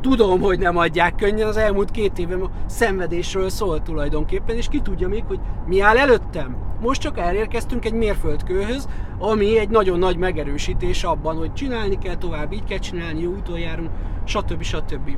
tudom, 0.00 0.40
hogy 0.40 0.58
nem 0.58 0.76
adják 0.76 1.14
könnyen, 1.14 1.48
az 1.48 1.56
elmúlt 1.56 1.90
két 1.90 2.18
évem 2.18 2.42
a 2.42 2.50
szenvedésről 2.66 3.48
szól 3.48 3.82
tulajdonképpen, 3.82 4.56
és 4.56 4.68
ki 4.68 4.80
tudja 4.80 5.08
még, 5.08 5.24
hogy 5.24 5.40
mi 5.66 5.80
áll 5.80 5.96
előttem. 5.96 6.56
Most 6.80 7.00
csak 7.00 7.18
elérkeztünk 7.18 7.84
egy 7.84 7.92
mérföldkőhöz, 7.92 8.88
ami 9.18 9.58
egy 9.58 9.68
nagyon 9.68 9.98
nagy 9.98 10.16
megerősítés 10.16 11.04
abban, 11.04 11.36
hogy 11.36 11.52
csinálni 11.52 11.98
kell 11.98 12.16
tovább, 12.16 12.52
így 12.52 12.64
kell 12.64 12.78
csinálni, 12.78 13.20
jó 13.20 13.30
úton 13.30 13.58
járunk, 13.58 13.90
stb. 14.24 14.62
stb. 14.62 15.16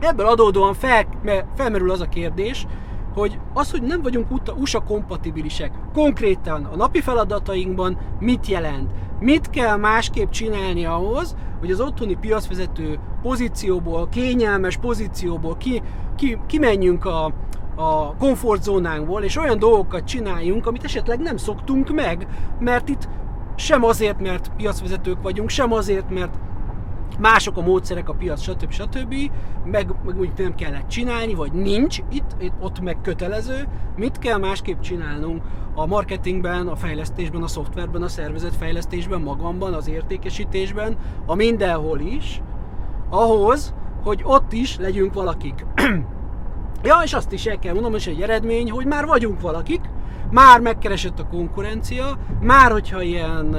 Ebből 0.00 0.26
adódóan 0.26 0.74
fel, 0.74 1.06
felmerül 1.56 1.90
az 1.90 2.00
a 2.00 2.08
kérdés, 2.08 2.66
hogy 3.14 3.38
az, 3.54 3.70
hogy 3.70 3.82
nem 3.82 4.02
vagyunk 4.02 4.26
USA 4.58 4.80
kompatibilisek, 4.80 5.72
konkrétan 5.92 6.64
a 6.64 6.76
napi 6.76 7.00
feladatainkban 7.00 7.98
mit 8.18 8.46
jelent? 8.46 8.90
Mit 9.20 9.50
kell 9.50 9.76
másképp 9.76 10.30
csinálni 10.30 10.84
ahhoz, 10.84 11.36
hogy 11.60 11.70
az 11.70 11.80
otthoni 11.80 12.16
piacvezető 12.20 12.98
pozícióból, 13.22 14.08
kényelmes 14.08 14.76
pozícióból 14.76 15.56
ki, 15.56 15.82
ki, 16.16 16.38
kimenjünk 16.46 17.04
a, 17.04 17.24
a 17.76 18.16
komfortzónánkból, 18.16 19.22
és 19.22 19.36
olyan 19.36 19.58
dolgokat 19.58 20.04
csináljunk, 20.04 20.66
amit 20.66 20.84
esetleg 20.84 21.20
nem 21.20 21.36
szoktunk 21.36 21.94
meg, 21.94 22.26
mert 22.58 22.88
itt 22.88 23.08
sem 23.56 23.84
azért, 23.84 24.20
mert 24.20 24.50
piacvezetők 24.56 25.22
vagyunk, 25.22 25.48
sem 25.48 25.72
azért, 25.72 26.10
mert 26.10 26.34
mások 27.18 27.56
a 27.56 27.62
módszerek, 27.62 28.08
a 28.08 28.14
piac, 28.14 28.40
stb. 28.40 28.70
stb. 28.70 29.14
Meg, 29.64 29.94
meg 30.04 30.18
úgy 30.18 30.30
nem 30.36 30.54
kellett 30.54 30.88
csinálni, 30.88 31.34
vagy 31.34 31.52
nincs, 31.52 31.98
itt, 32.10 32.36
itt, 32.38 32.52
ott 32.60 32.80
meg 32.80 33.00
kötelező. 33.02 33.68
Mit 33.96 34.18
kell 34.18 34.38
másképp 34.38 34.80
csinálnunk 34.80 35.42
a 35.74 35.86
marketingben, 35.86 36.66
a 36.66 36.76
fejlesztésben, 36.76 37.42
a 37.42 37.46
szoftverben, 37.46 38.02
a 38.02 38.08
szervezetfejlesztésben, 38.08 39.20
magamban, 39.20 39.74
az 39.74 39.88
értékesítésben, 39.88 40.96
a 41.26 41.34
mindenhol 41.34 42.00
is, 42.00 42.42
ahhoz, 43.10 43.74
hogy 44.02 44.20
ott 44.24 44.52
is 44.52 44.76
legyünk 44.76 45.14
valakik. 45.14 45.66
ja, 46.84 47.00
és 47.04 47.12
azt 47.12 47.32
is 47.32 47.46
el 47.46 47.58
kell 47.58 47.72
mondanom, 47.72 48.00
hogy 48.04 48.12
egy 48.14 48.22
eredmény, 48.22 48.70
hogy 48.70 48.86
már 48.86 49.06
vagyunk 49.06 49.40
valakik, 49.40 49.80
már 50.30 50.60
megkeresett 50.60 51.20
a 51.20 51.26
konkurencia, 51.26 52.18
már 52.40 52.72
hogyha 52.72 53.02
ilyen 53.02 53.56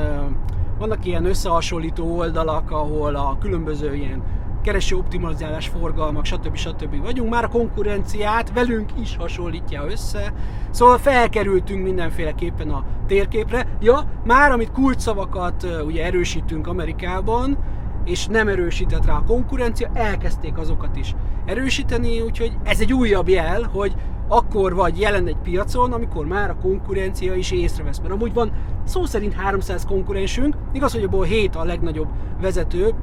vannak 0.79 1.05
ilyen 1.05 1.25
összehasonlító 1.25 2.17
oldalak, 2.17 2.71
ahol 2.71 3.15
a 3.15 3.37
különböző 3.39 3.95
ilyen 3.95 4.23
kereső 4.61 4.95
optimalizálás 4.95 5.67
forgalmak, 5.67 6.25
stb. 6.25 6.55
stb. 6.55 7.01
vagyunk, 7.01 7.29
már 7.29 7.43
a 7.43 7.47
konkurenciát 7.47 8.53
velünk 8.53 8.89
is 9.01 9.15
hasonlítja 9.17 9.85
össze, 9.89 10.33
szóval 10.69 10.97
felkerültünk 10.97 11.83
mindenféleképpen 11.83 12.69
a 12.69 12.83
térképre. 13.07 13.77
Ja, 13.81 14.03
már 14.25 14.51
amit 14.51 14.71
kulcsszavakat 14.71 15.65
ugye 15.85 16.05
erősítünk 16.05 16.67
Amerikában, 16.67 17.57
és 18.05 18.25
nem 18.25 18.47
erősített 18.47 19.05
rá 19.05 19.13
a 19.13 19.23
konkurencia, 19.23 19.89
elkezdték 19.93 20.57
azokat 20.57 20.97
is 20.97 21.15
erősíteni, 21.45 22.21
úgyhogy 22.21 22.57
ez 22.63 22.79
egy 22.79 22.93
újabb 22.93 23.29
jel, 23.29 23.69
hogy 23.73 23.95
akkor 24.27 24.75
vagy 24.75 24.99
jelen 24.99 25.27
egy 25.27 25.37
piacon, 25.43 25.93
amikor 25.93 26.25
már 26.25 26.49
a 26.49 26.57
konkurencia 26.61 27.33
is 27.35 27.51
észrevesz. 27.51 27.99
Mert 27.99 28.13
amúgy 28.13 28.33
van 28.33 28.51
szó 28.83 29.05
szerint 29.05 29.33
300 29.33 29.85
konkurensünk, 29.85 30.55
igaz, 30.73 30.93
hogy 30.93 31.03
abból 31.03 31.23
7 31.23 31.55
a 31.55 31.63
legnagyobb 31.63 32.07
vezető 32.41 32.93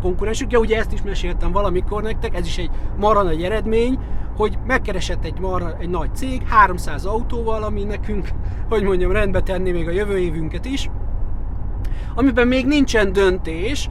konkurensünk. 0.00 0.52
Ja, 0.52 0.58
ugye 0.58 0.78
ezt 0.78 0.92
is 0.92 1.02
meséltem 1.02 1.52
valamikor 1.52 2.02
nektek, 2.02 2.34
ez 2.34 2.46
is 2.46 2.58
egy 2.58 2.70
marha 2.98 3.22
nagy 3.22 3.42
eredmény, 3.42 3.98
hogy 4.36 4.58
megkeresett 4.66 5.24
egy, 5.24 5.38
marha, 5.40 5.76
egy 5.78 5.90
nagy 5.90 6.14
cég 6.14 6.42
300 6.46 7.04
autóval, 7.04 7.62
ami 7.62 7.84
nekünk, 7.84 8.28
hogy 8.70 8.82
mondjam, 8.82 9.12
rendbe 9.12 9.40
tenni 9.40 9.70
még 9.70 9.88
a 9.88 9.92
jövő 9.92 10.18
évünket 10.18 10.64
is, 10.64 10.90
amiben 12.14 12.48
még 12.48 12.66
nincsen 12.66 13.12
döntés, 13.12 13.90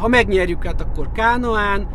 ha 0.00 0.08
megnyerjük 0.08 0.66
át, 0.66 0.80
akkor 0.80 1.12
Kánoán, 1.12 1.86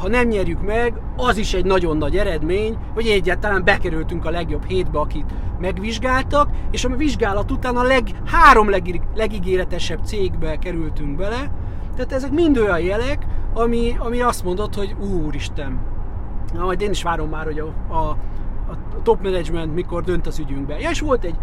ha 0.00 0.08
nem 0.08 0.28
nyerjük 0.28 0.62
meg, 0.62 1.00
az 1.16 1.36
is 1.36 1.54
egy 1.54 1.64
nagyon 1.64 1.96
nagy 1.96 2.16
eredmény, 2.16 2.76
hogy 2.94 3.06
egyáltalán 3.06 3.64
bekerültünk 3.64 4.24
a 4.24 4.30
legjobb 4.30 4.64
hétbe, 4.64 4.98
akit 4.98 5.32
megvizsgáltak, 5.60 6.48
és 6.70 6.84
a 6.84 6.96
vizsgálat 6.96 7.50
után 7.50 7.76
a 7.76 7.82
leg, 7.82 8.02
három 8.24 8.70
leg, 8.70 9.00
legígéretesebb 9.14 10.04
cégbe 10.04 10.56
kerültünk 10.56 11.16
bele. 11.16 11.50
Tehát 11.96 12.12
ezek 12.12 12.30
mind 12.30 12.58
olyan 12.58 12.80
jelek, 12.80 13.26
ami, 13.54 13.96
ami 13.98 14.20
azt 14.20 14.44
mondott, 14.44 14.74
hogy 14.74 14.96
úristen, 15.00 15.80
na 16.54 16.64
majd 16.64 16.80
én 16.80 16.90
is 16.90 17.02
várom 17.02 17.28
már, 17.28 17.44
hogy 17.44 17.58
a, 17.58 17.94
a, 17.94 18.08
a 18.70 18.76
top 19.02 19.22
management 19.22 19.74
mikor 19.74 20.02
dönt 20.02 20.26
az 20.26 20.38
ügyünkbe. 20.38 20.78
Ja, 20.78 20.90
és 20.90 21.00
volt 21.00 21.24
egy 21.24 21.36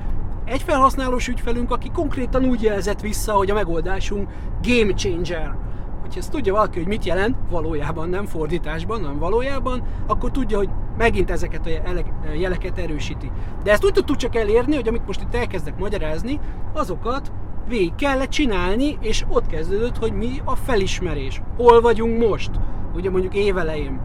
egy 0.45 0.61
felhasználós 0.61 1.27
ügyfelünk, 1.27 1.71
aki 1.71 1.91
konkrétan 1.93 2.45
úgy 2.45 2.61
jelzett 2.61 3.01
vissza, 3.01 3.33
hogy 3.33 3.49
a 3.49 3.53
megoldásunk 3.53 4.29
game 4.61 4.93
changer 4.93 5.68
Hogyha 6.09 6.23
ezt 6.23 6.33
tudja 6.33 6.53
valaki, 6.53 6.77
hogy 6.79 6.87
mit 6.87 7.05
jelent, 7.05 7.35
valójában 7.49 8.09
nem 8.09 8.25
fordításban, 8.25 9.01
nem 9.01 9.19
valójában, 9.19 9.83
akkor 10.07 10.31
tudja, 10.31 10.57
hogy 10.57 10.69
megint 10.97 11.31
ezeket 11.31 11.65
a 11.65 12.33
jeleket 12.33 12.77
erősíti. 12.77 13.31
De 13.63 13.71
ezt 13.71 13.85
úgy 13.85 13.93
tudtuk 13.93 14.15
csak 14.15 14.35
elérni, 14.35 14.75
hogy 14.75 14.87
amit 14.87 15.05
most 15.05 15.21
itt 15.21 15.35
elkezdek 15.35 15.79
magyarázni, 15.79 16.39
azokat 16.73 17.31
végig 17.67 17.95
kellett 17.95 18.29
csinálni, 18.29 18.97
és 19.01 19.25
ott 19.27 19.47
kezdődött, 19.47 19.97
hogy 19.97 20.13
mi 20.13 20.41
a 20.43 20.55
felismerés. 20.55 21.41
Hol 21.57 21.81
vagyunk 21.81 22.27
most? 22.29 22.51
Ugye 22.95 23.09
mondjuk 23.09 23.35
évelején. 23.35 23.99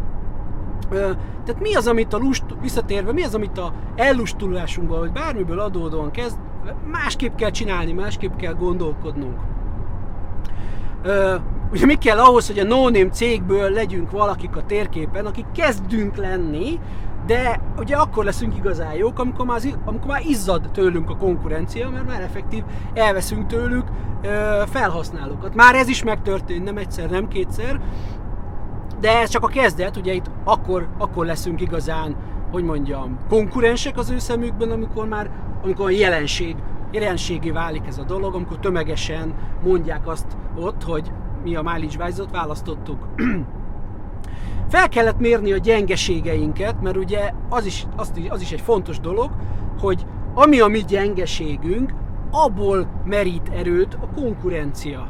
Tehát 1.45 1.61
mi 1.61 1.75
az, 1.75 1.87
amit 1.87 2.13
a 2.13 2.19
lust, 2.19 2.45
visszatérve, 2.61 3.13
mi 3.13 3.23
az, 3.23 3.35
amit 3.35 3.59
a 3.59 3.73
ellustulásunkban, 3.97 4.99
vagy 4.99 5.13
bármiből 5.13 5.59
adódóan 5.59 6.11
kezd, 6.11 6.39
másképp 6.91 7.35
kell 7.35 7.51
csinálni, 7.51 7.93
másképp 7.93 8.37
kell 8.37 8.55
gondolkodnunk. 8.55 9.39
Ugye 11.75 11.87
mi 11.87 11.95
kell 11.95 12.19
ahhoz, 12.19 12.47
hogy 12.47 12.59
a 12.59 12.65
no-name 12.65 13.09
cégből 13.09 13.71
legyünk 13.71 14.11
valakik 14.11 14.57
a 14.57 14.65
térképen, 14.67 15.27
akik 15.27 15.47
kezdünk 15.55 16.17
lenni, 16.17 16.81
de 17.27 17.61
ugye 17.79 17.97
akkor 17.97 18.25
leszünk 18.25 18.57
igazán 18.57 18.95
jók, 18.95 19.19
amikor 19.19 19.47
már, 19.47 19.61
amikor 19.85 20.07
már 20.07 20.23
izzad 20.27 20.71
tőlünk 20.73 21.11
a 21.11 21.17
konkurencia, 21.17 21.91
mert 21.91 22.07
már 22.07 22.21
effektív 22.21 22.63
elveszünk 22.95 23.47
tőlük 23.47 23.85
ö, 24.23 24.63
felhasználókat. 24.67 25.55
Már 25.55 25.75
ez 25.75 25.89
is 25.89 26.03
megtörtént, 26.03 26.65
nem 26.65 26.77
egyszer, 26.77 27.11
nem 27.11 27.29
kétszer, 27.29 27.81
de 29.01 29.21
ez 29.21 29.29
csak 29.29 29.43
a 29.43 29.47
kezdet, 29.47 29.97
ugye 29.97 30.13
itt 30.13 30.31
akkor, 30.45 30.89
akkor 30.99 31.27
leszünk 31.27 31.61
igazán, 31.61 32.17
hogy 32.51 32.65
mondjam, 32.65 33.19
konkurensek 33.29 33.99
az 33.99 34.11
ő 34.11 34.19
szemükben, 34.19 34.71
amikor 34.71 35.09
már 35.09 35.31
amikor 35.65 35.87
a 35.87 35.91
jelenség, 35.91 36.57
jelenségé 36.91 37.51
válik 37.51 37.87
ez 37.87 37.99
a 37.99 38.05
dolog, 38.05 38.35
amikor 38.35 38.59
tömegesen 38.59 39.35
mondják 39.63 40.07
azt 40.07 40.27
ott, 40.57 40.83
hogy 40.83 41.11
mi 41.45 41.55
a 41.55 41.63
mileage 41.63 42.05
wise 42.05 42.23
választottuk. 42.33 43.09
Fel 44.69 44.89
kellett 44.89 45.19
mérni 45.19 45.53
a 45.53 45.59
gyengeségeinket, 45.59 46.83
mert 46.83 46.97
ugye 46.97 47.33
az 47.49 47.67
is, 47.67 47.87
az, 47.97 48.13
az 48.29 48.41
is 48.41 48.53
egy 48.53 48.61
fontos 48.61 49.01
dolog, 49.01 49.31
hogy 49.81 50.07
ami 50.35 50.61
a 50.61 50.67
mi 50.67 50.85
gyengeségünk, 50.85 51.95
abból 52.31 52.87
merít 53.05 53.49
erőt 53.53 53.95
a 53.95 54.21
konkurencia. 54.21 55.09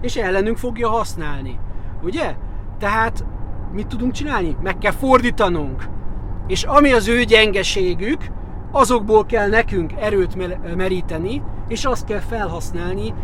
És 0.00 0.16
ellenünk 0.16 0.56
fogja 0.56 0.88
használni. 0.88 1.58
Ugye? 2.02 2.34
Tehát 2.78 3.24
mit 3.72 3.86
tudunk 3.86 4.12
csinálni? 4.12 4.56
Meg 4.62 4.78
kell 4.78 4.92
fordítanunk. 4.92 5.88
És 6.46 6.62
ami 6.62 6.92
az 6.92 7.08
ő 7.08 7.22
gyengeségük, 7.22 8.30
azokból 8.72 9.26
kell 9.26 9.48
nekünk 9.48 9.92
erőt 9.92 10.36
meríteni, 10.76 11.42
és 11.68 11.84
azt 11.84 12.04
kell 12.04 12.18
felhasználni 12.18 13.14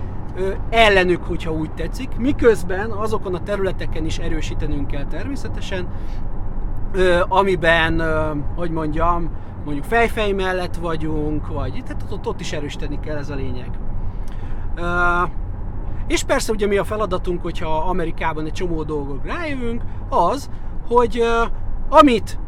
ellenük, 0.71 1.25
hogyha 1.25 1.53
úgy 1.53 1.71
tetszik, 1.71 2.17
miközben 2.17 2.91
azokon 2.91 3.35
a 3.35 3.43
területeken 3.43 4.05
is 4.05 4.19
erősítenünk 4.19 4.87
kell 4.87 5.05
természetesen, 5.05 5.89
amiben, 7.29 8.03
hogy 8.57 8.71
mondjam, 8.71 9.31
mondjuk 9.65 9.85
fejfej 9.85 10.33
mellett 10.33 10.77
vagyunk, 10.77 11.49
vagy 11.49 11.83
tehát 11.87 12.05
ott, 12.13 12.27
ott 12.27 12.41
is 12.41 12.53
erősíteni 12.53 13.01
kell 13.01 13.17
ez 13.17 13.31
a 13.31 13.35
lényeg. 13.35 13.71
És 16.07 16.25
persze 16.25 16.53
ugye 16.53 16.67
mi 16.67 16.77
a 16.77 16.85
feladatunk, 16.85 17.43
hogyha 17.43 17.77
Amerikában 17.77 18.45
egy 18.45 18.53
csomó 18.53 18.83
dolgok 18.83 19.27
rájövünk, 19.27 19.83
az, 20.09 20.51
hogy 20.89 21.23
amit, 21.89 22.39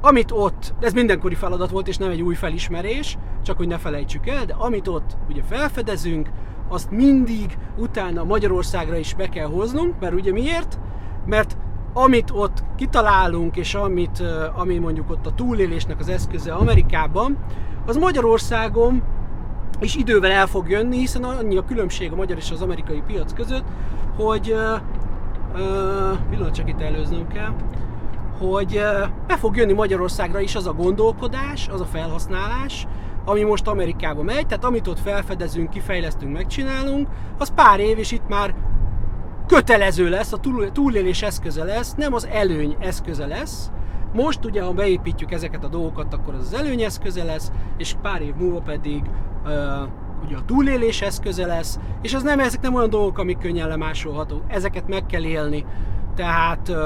amit 0.00 0.30
ott, 0.32 0.74
ez 0.80 0.92
mindenkori 0.92 1.34
feladat 1.34 1.70
volt, 1.70 1.88
és 1.88 1.96
nem 1.96 2.10
egy 2.10 2.22
új 2.22 2.34
felismerés, 2.34 3.18
csak 3.42 3.56
hogy 3.56 3.66
ne 3.66 3.78
felejtsük 3.78 4.26
el, 4.26 4.44
de 4.44 4.54
amit 4.58 4.88
ott 4.88 5.16
ugye 5.28 5.42
felfedezünk, 5.42 6.30
azt 6.70 6.90
mindig 6.90 7.58
utána 7.78 8.24
Magyarországra 8.24 8.96
is 8.96 9.14
be 9.14 9.28
kell 9.28 9.46
hoznunk, 9.46 9.94
mert 10.00 10.14
ugye 10.14 10.32
miért? 10.32 10.78
Mert 11.26 11.56
amit 11.92 12.30
ott 12.30 12.64
kitalálunk, 12.76 13.56
és 13.56 13.74
amit, 13.74 14.22
ami 14.54 14.78
mondjuk 14.78 15.10
ott 15.10 15.26
a 15.26 15.34
túlélésnek 15.34 15.98
az 15.98 16.08
eszköze 16.08 16.52
Amerikában, 16.52 17.38
az 17.86 17.96
Magyarországon 17.96 19.02
is 19.80 19.96
idővel 19.96 20.30
el 20.30 20.46
fog 20.46 20.68
jönni, 20.68 20.98
hiszen 20.98 21.24
annyi 21.24 21.56
a 21.56 21.64
különbség 21.64 22.12
a 22.12 22.16
magyar 22.16 22.36
és 22.36 22.50
az 22.50 22.62
amerikai 22.62 23.02
piac 23.06 23.32
között, 23.32 23.64
hogy 24.16 24.52
uh, 24.52 26.18
pillanat 26.30 26.54
csak 26.54 26.68
itt 26.68 26.80
előznöm 26.80 27.28
kell, 27.28 27.52
hogy 28.38 28.76
uh, 28.76 29.08
be 29.26 29.36
fog 29.36 29.56
jönni 29.56 29.72
Magyarországra 29.72 30.40
is 30.40 30.54
az 30.54 30.66
a 30.66 30.72
gondolkodás, 30.72 31.68
az 31.68 31.80
a 31.80 31.84
felhasználás, 31.84 32.86
ami 33.24 33.42
most 33.42 33.66
Amerikába 33.66 34.22
megy, 34.22 34.46
tehát 34.46 34.64
amit 34.64 34.86
ott 34.86 35.00
felfedezünk, 35.00 35.70
kifejlesztünk, 35.70 36.32
megcsinálunk, 36.32 37.08
az 37.38 37.52
pár 37.54 37.80
év, 37.80 37.98
és 37.98 38.12
itt 38.12 38.28
már 38.28 38.54
kötelező 39.46 40.08
lesz, 40.08 40.32
a 40.32 40.40
túlélés 40.72 41.22
eszköze 41.22 41.64
lesz, 41.64 41.94
nem 41.94 42.14
az 42.14 42.26
előny 42.26 42.76
eszköze 42.80 43.26
lesz. 43.26 43.70
Most 44.12 44.44
ugye, 44.44 44.62
ha 44.62 44.72
beépítjük 44.72 45.32
ezeket 45.32 45.64
a 45.64 45.68
dolgokat, 45.68 46.14
akkor 46.14 46.34
az 46.34 46.40
az 46.40 46.54
előny 46.54 46.82
eszköze 46.82 47.24
lesz, 47.24 47.52
és 47.76 47.94
pár 48.02 48.22
év 48.22 48.34
múlva 48.34 48.60
pedig 48.60 49.02
uh, 49.44 49.50
ugye 50.24 50.36
a 50.36 50.44
túlélés 50.46 51.00
eszköze 51.00 51.46
lesz, 51.46 51.78
és 52.02 52.14
az 52.14 52.22
nem, 52.22 52.40
ezek 52.40 52.60
nem 52.60 52.74
olyan 52.74 52.90
dolgok, 52.90 53.18
amik 53.18 53.38
könnyen 53.38 53.68
lemásolhatók, 53.68 54.42
ezeket 54.48 54.88
meg 54.88 55.06
kell 55.06 55.24
élni. 55.24 55.64
Tehát 56.14 56.68
uh, 56.68 56.76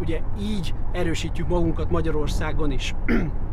ugye 0.00 0.20
így 0.40 0.74
erősítjük 0.92 1.48
magunkat 1.48 1.90
Magyarországon 1.90 2.70
is. 2.70 2.94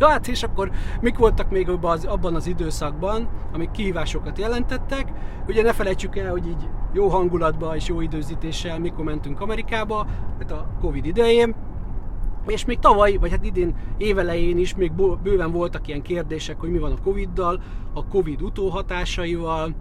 Ja, 0.00 0.08
hát 0.08 0.28
és 0.28 0.42
akkor 0.42 0.70
mik 1.00 1.18
voltak 1.18 1.50
még 1.50 1.68
abban 1.68 2.34
az 2.34 2.46
időszakban, 2.46 3.28
amik 3.52 3.70
kihívásokat 3.70 4.38
jelentettek. 4.38 5.12
Ugye 5.46 5.62
ne 5.62 5.72
felejtsük 5.72 6.16
el, 6.16 6.30
hogy 6.30 6.46
így 6.46 6.68
jó 6.92 7.08
hangulatban 7.08 7.74
és 7.74 7.88
jó 7.88 8.00
időzítéssel 8.00 8.78
mikor 8.78 9.04
mentünk 9.04 9.40
Amerikába, 9.40 10.06
hát 10.38 10.50
a 10.50 10.66
Covid 10.80 11.06
idején, 11.06 11.54
és 12.46 12.64
még 12.64 12.78
tavaly, 12.78 13.16
vagy 13.16 13.30
hát 13.30 13.44
idén 13.44 13.74
évelején 13.96 14.58
is 14.58 14.74
még 14.74 14.92
bőven 15.22 15.52
voltak 15.52 15.88
ilyen 15.88 16.02
kérdések, 16.02 16.60
hogy 16.60 16.70
mi 16.70 16.78
van 16.78 16.92
a 16.92 17.02
Covid-dal, 17.02 17.62
a 17.94 18.06
Covid 18.06 18.42
utóhatásaival, 18.42 19.74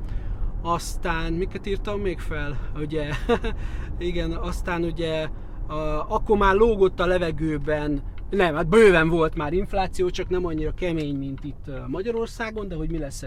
aztán 0.61 1.33
miket 1.33 1.67
írtam 1.67 1.99
még 1.99 2.19
fel? 2.19 2.57
Ugye, 2.79 3.09
igen, 3.97 4.31
aztán 4.31 4.83
ugye 4.83 5.27
a, 5.67 6.05
akkor 6.07 6.37
már 6.37 6.55
lógott 6.55 6.99
a 6.99 7.05
levegőben 7.05 8.01
nem, 8.31 8.55
hát 8.55 8.67
bőven 8.67 9.09
volt 9.09 9.35
már 9.35 9.53
infláció, 9.53 10.09
csak 10.09 10.29
nem 10.29 10.45
annyira 10.45 10.71
kemény, 10.73 11.15
mint 11.15 11.43
itt 11.43 11.65
Magyarországon, 11.87 12.67
de 12.67 12.75
hogy 12.75 12.91
mi 12.91 12.97
lesz 12.97 13.25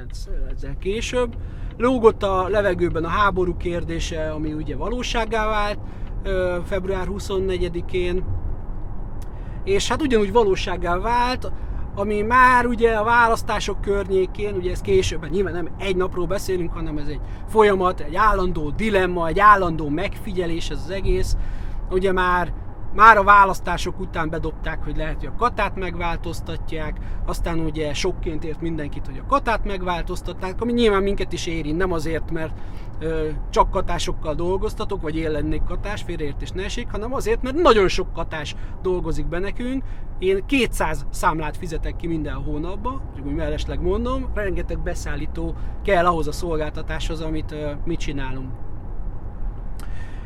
ezzel 0.54 0.76
később. 0.78 1.34
Lógott 1.76 2.22
a 2.22 2.48
levegőben 2.48 3.04
a 3.04 3.08
háború 3.08 3.56
kérdése, 3.56 4.30
ami 4.30 4.52
ugye 4.52 4.76
valóságá 4.76 5.46
vált 5.46 5.78
február 6.64 7.08
24-én, 7.10 8.24
és 9.64 9.88
hát 9.88 10.02
ugyanúgy 10.02 10.32
valóságá 10.32 10.98
vált, 10.98 11.52
ami 11.94 12.22
már 12.22 12.66
ugye 12.66 12.92
a 12.92 13.04
választások 13.04 13.80
környékén, 13.80 14.54
ugye 14.54 14.70
ez 14.70 14.80
később, 14.80 15.30
nyilván 15.30 15.52
nem 15.52 15.68
egy 15.78 15.96
napról 15.96 16.26
beszélünk, 16.26 16.72
hanem 16.72 16.98
ez 16.98 17.06
egy 17.06 17.20
folyamat, 17.48 18.00
egy 18.00 18.16
állandó 18.16 18.70
dilemma, 18.70 19.26
egy 19.26 19.38
állandó 19.38 19.88
megfigyelés 19.88 20.70
ez 20.70 20.80
az 20.84 20.90
egész. 20.90 21.36
Ugye 21.90 22.12
már 22.12 22.52
már 22.94 23.16
a 23.16 23.22
választások 23.22 24.00
után 24.00 24.30
bedobták, 24.30 24.84
hogy 24.84 24.96
lehet, 24.96 25.18
hogy 25.18 25.26
a 25.26 25.38
katát 25.38 25.76
megváltoztatják, 25.76 26.98
aztán 27.26 27.58
ugye 27.58 27.94
sokként 27.94 28.44
ért 28.44 28.60
mindenkit, 28.60 29.06
hogy 29.06 29.18
a 29.18 29.26
katát 29.26 29.64
megváltoztatták, 29.64 30.60
ami 30.60 30.72
nyilván 30.72 31.02
minket 31.02 31.32
is 31.32 31.46
érint, 31.46 31.76
nem 31.76 31.92
azért, 31.92 32.30
mert 32.30 32.58
ö, 32.98 33.28
csak 33.50 33.70
katásokkal 33.70 34.34
dolgoztatok, 34.34 35.02
vagy 35.02 35.16
én 35.16 35.30
lennék 35.30 35.62
katás, 35.62 36.02
félreértés 36.02 36.50
ne 36.50 36.64
esik, 36.64 36.90
hanem 36.90 37.14
azért, 37.14 37.42
mert 37.42 37.56
nagyon 37.56 37.88
sok 37.88 38.12
katás 38.12 38.54
dolgozik 38.82 39.26
be 39.26 39.38
nekünk. 39.38 39.84
Én 40.18 40.46
200 40.46 41.06
számlát 41.10 41.56
fizetek 41.56 41.96
ki 41.96 42.06
minden 42.06 42.34
hónapban, 42.34 43.02
csak 43.16 43.26
úgy 43.26 43.34
mellesleg 43.34 43.80
mondom, 43.80 44.30
rengeteg 44.34 44.82
beszállító 44.82 45.54
kell 45.84 46.06
ahhoz 46.06 46.26
a 46.26 46.32
szolgáltatáshoz, 46.32 47.20
amit 47.20 47.52
ö, 47.52 47.70
mi 47.84 47.96
csinálunk. 47.96 48.63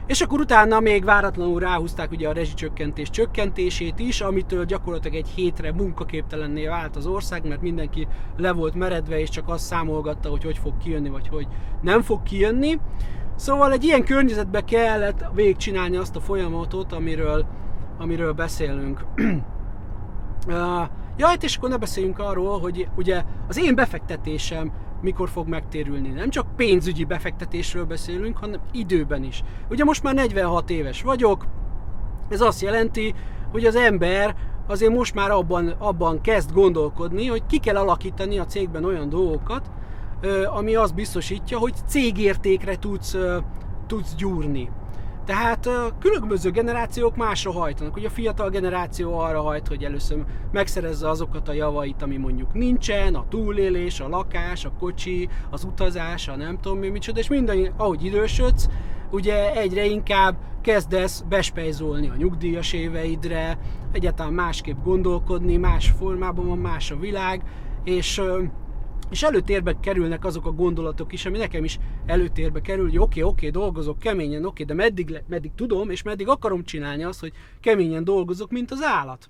És 0.09 0.21
akkor 0.21 0.41
utána 0.41 0.81
még 0.81 1.05
váratlanul 1.05 1.61
ráhúzták 1.61 2.11
ugye 2.11 2.29
a 2.29 2.33
rezsicsökkentés 2.33 3.11
csökkentését 3.11 3.99
is, 3.99 4.21
amitől 4.21 4.65
gyakorlatilag 4.65 5.17
egy 5.17 5.29
hétre 5.29 5.73
munkaképtelenné 5.73 6.67
vált 6.67 6.97
az 6.97 7.07
ország, 7.07 7.49
mert 7.49 7.61
mindenki 7.61 8.09
le 8.37 8.53
volt 8.53 8.75
meredve, 8.75 9.21
és 9.21 9.29
csak 9.29 9.49
azt 9.49 9.65
számolgatta, 9.65 10.29
hogy 10.29 10.45
hogy 10.45 10.59
fog 10.59 10.77
kijönni, 10.79 11.09
vagy 11.09 11.29
hogy 11.29 11.47
nem 11.83 12.03
fog 12.03 12.23
kijönni. 12.23 12.79
Szóval 13.37 13.73
egy 13.73 13.85
ilyen 13.85 14.05
környezetbe 14.05 14.61
kellett 14.61 15.25
végigcsinálni 15.35 15.97
azt 15.97 16.17
a 16.17 16.21
folyamatot, 16.21 16.93
amiről, 16.93 17.47
amiről 17.99 18.33
beszélünk. 18.33 19.05
ja, 21.19 21.27
hát 21.27 21.43
és 21.43 21.57
akkor 21.57 21.69
ne 21.69 21.77
beszéljünk 21.77 22.19
arról, 22.19 22.61
hogy 22.61 22.89
ugye 22.97 23.23
az 23.49 23.59
én 23.59 23.75
befektetésem 23.75 24.73
mikor 25.01 25.29
fog 25.29 25.49
megtérülni. 25.49 26.09
Nem 26.09 26.31
csak 26.31 26.57
pénzügyi 26.57 27.05
befektetésről 27.05 27.85
beszélünk, 27.85 28.37
hanem 28.37 28.61
időben 28.73 29.25
is. 29.25 29.43
Ugye 29.71 29.85
most 29.85 30.03
már 30.03 30.15
46 30.15 30.71
éves 30.71 31.03
vagyok, 31.03 31.47
ez 32.29 32.41
azt 32.41 32.61
jelenti, 32.61 33.15
hogy 33.51 33.65
az 33.65 33.77
ember 33.77 34.37
azért 34.67 34.93
most 34.93 35.15
már 35.15 35.31
abban, 35.31 35.69
abban 35.79 36.21
kezd 36.21 36.53
gondolkodni, 36.53 37.27
hogy 37.27 37.43
ki 37.47 37.59
kell 37.59 37.77
alakítani 37.77 38.39
a 38.39 38.47
cégben 38.47 38.85
olyan 38.85 39.09
dolgokat, 39.09 39.71
ami 40.57 40.75
azt 40.75 40.95
biztosítja, 40.95 41.59
hogy 41.59 41.75
cégértékre 41.87 42.77
tudsz, 42.77 43.17
tudsz 43.87 44.15
gyúrni. 44.15 44.71
Tehát 45.29 45.69
különböző 45.99 46.51
generációk 46.51 47.17
másra 47.17 47.53
hajtanak. 47.53 47.97
Ugye 47.97 48.07
a 48.07 48.11
fiatal 48.11 48.51
generáció 48.51 49.19
arra 49.19 49.41
hajt, 49.41 49.69
hogy 49.69 49.85
először 49.85 50.25
megszerezze 50.53 51.09
azokat 51.09 51.49
a 51.49 51.53
javait, 51.53 52.03
ami 52.03 52.17
mondjuk 52.17 52.55
nincsen, 52.55 53.15
a 53.15 53.25
túlélés, 53.29 54.01
a 54.01 54.09
lakás, 54.09 54.65
a 54.65 54.73
kocsi, 54.79 55.29
az 55.51 55.65
utazás, 55.65 56.29
a 56.29 56.37
nem 56.37 56.59
tudom 56.61 56.79
mi 56.79 56.89
micsoda, 56.89 57.19
és 57.19 57.29
minden, 57.29 57.73
ahogy 57.77 58.05
idősödsz, 58.05 58.69
ugye 59.11 59.53
egyre 59.55 59.85
inkább 59.85 60.37
kezdesz 60.63 61.25
bespejzolni 61.29 62.09
a 62.09 62.17
nyugdíjas 62.17 62.73
éveidre, 62.73 63.59
egyáltalán 63.93 64.33
másképp 64.33 64.83
gondolkodni, 64.85 65.57
más 65.57 65.91
formában 65.99 66.47
van 66.47 66.59
más 66.59 66.91
a 66.91 66.97
világ, 66.97 67.43
és 67.85 68.23
és 69.11 69.23
előtérbe 69.23 69.81
kerülnek 69.81 70.25
azok 70.25 70.47
a 70.47 70.53
gondolatok 70.53 71.13
is, 71.13 71.27
ami 71.27 71.39
nekem 71.39 71.65
is 71.65 71.79
előtérbe 72.07 72.61
kerül, 72.61 72.85
hogy 72.85 72.99
oké, 72.99 73.21
okay, 73.21 73.23
oké, 73.23 73.49
okay, 73.49 73.61
dolgozok 73.63 73.99
keményen, 73.99 74.45
oké, 74.45 74.63
okay, 74.63 74.77
de 74.77 74.83
meddig, 74.83 75.23
meddig 75.27 75.51
tudom, 75.55 75.91
és 75.91 76.03
meddig 76.03 76.29
akarom 76.29 76.65
csinálni 76.65 77.05
azt, 77.05 77.21
hogy 77.21 77.33
keményen 77.61 78.05
dolgozok, 78.05 78.51
mint 78.51 78.71
az 78.71 78.83
állat. 78.83 79.29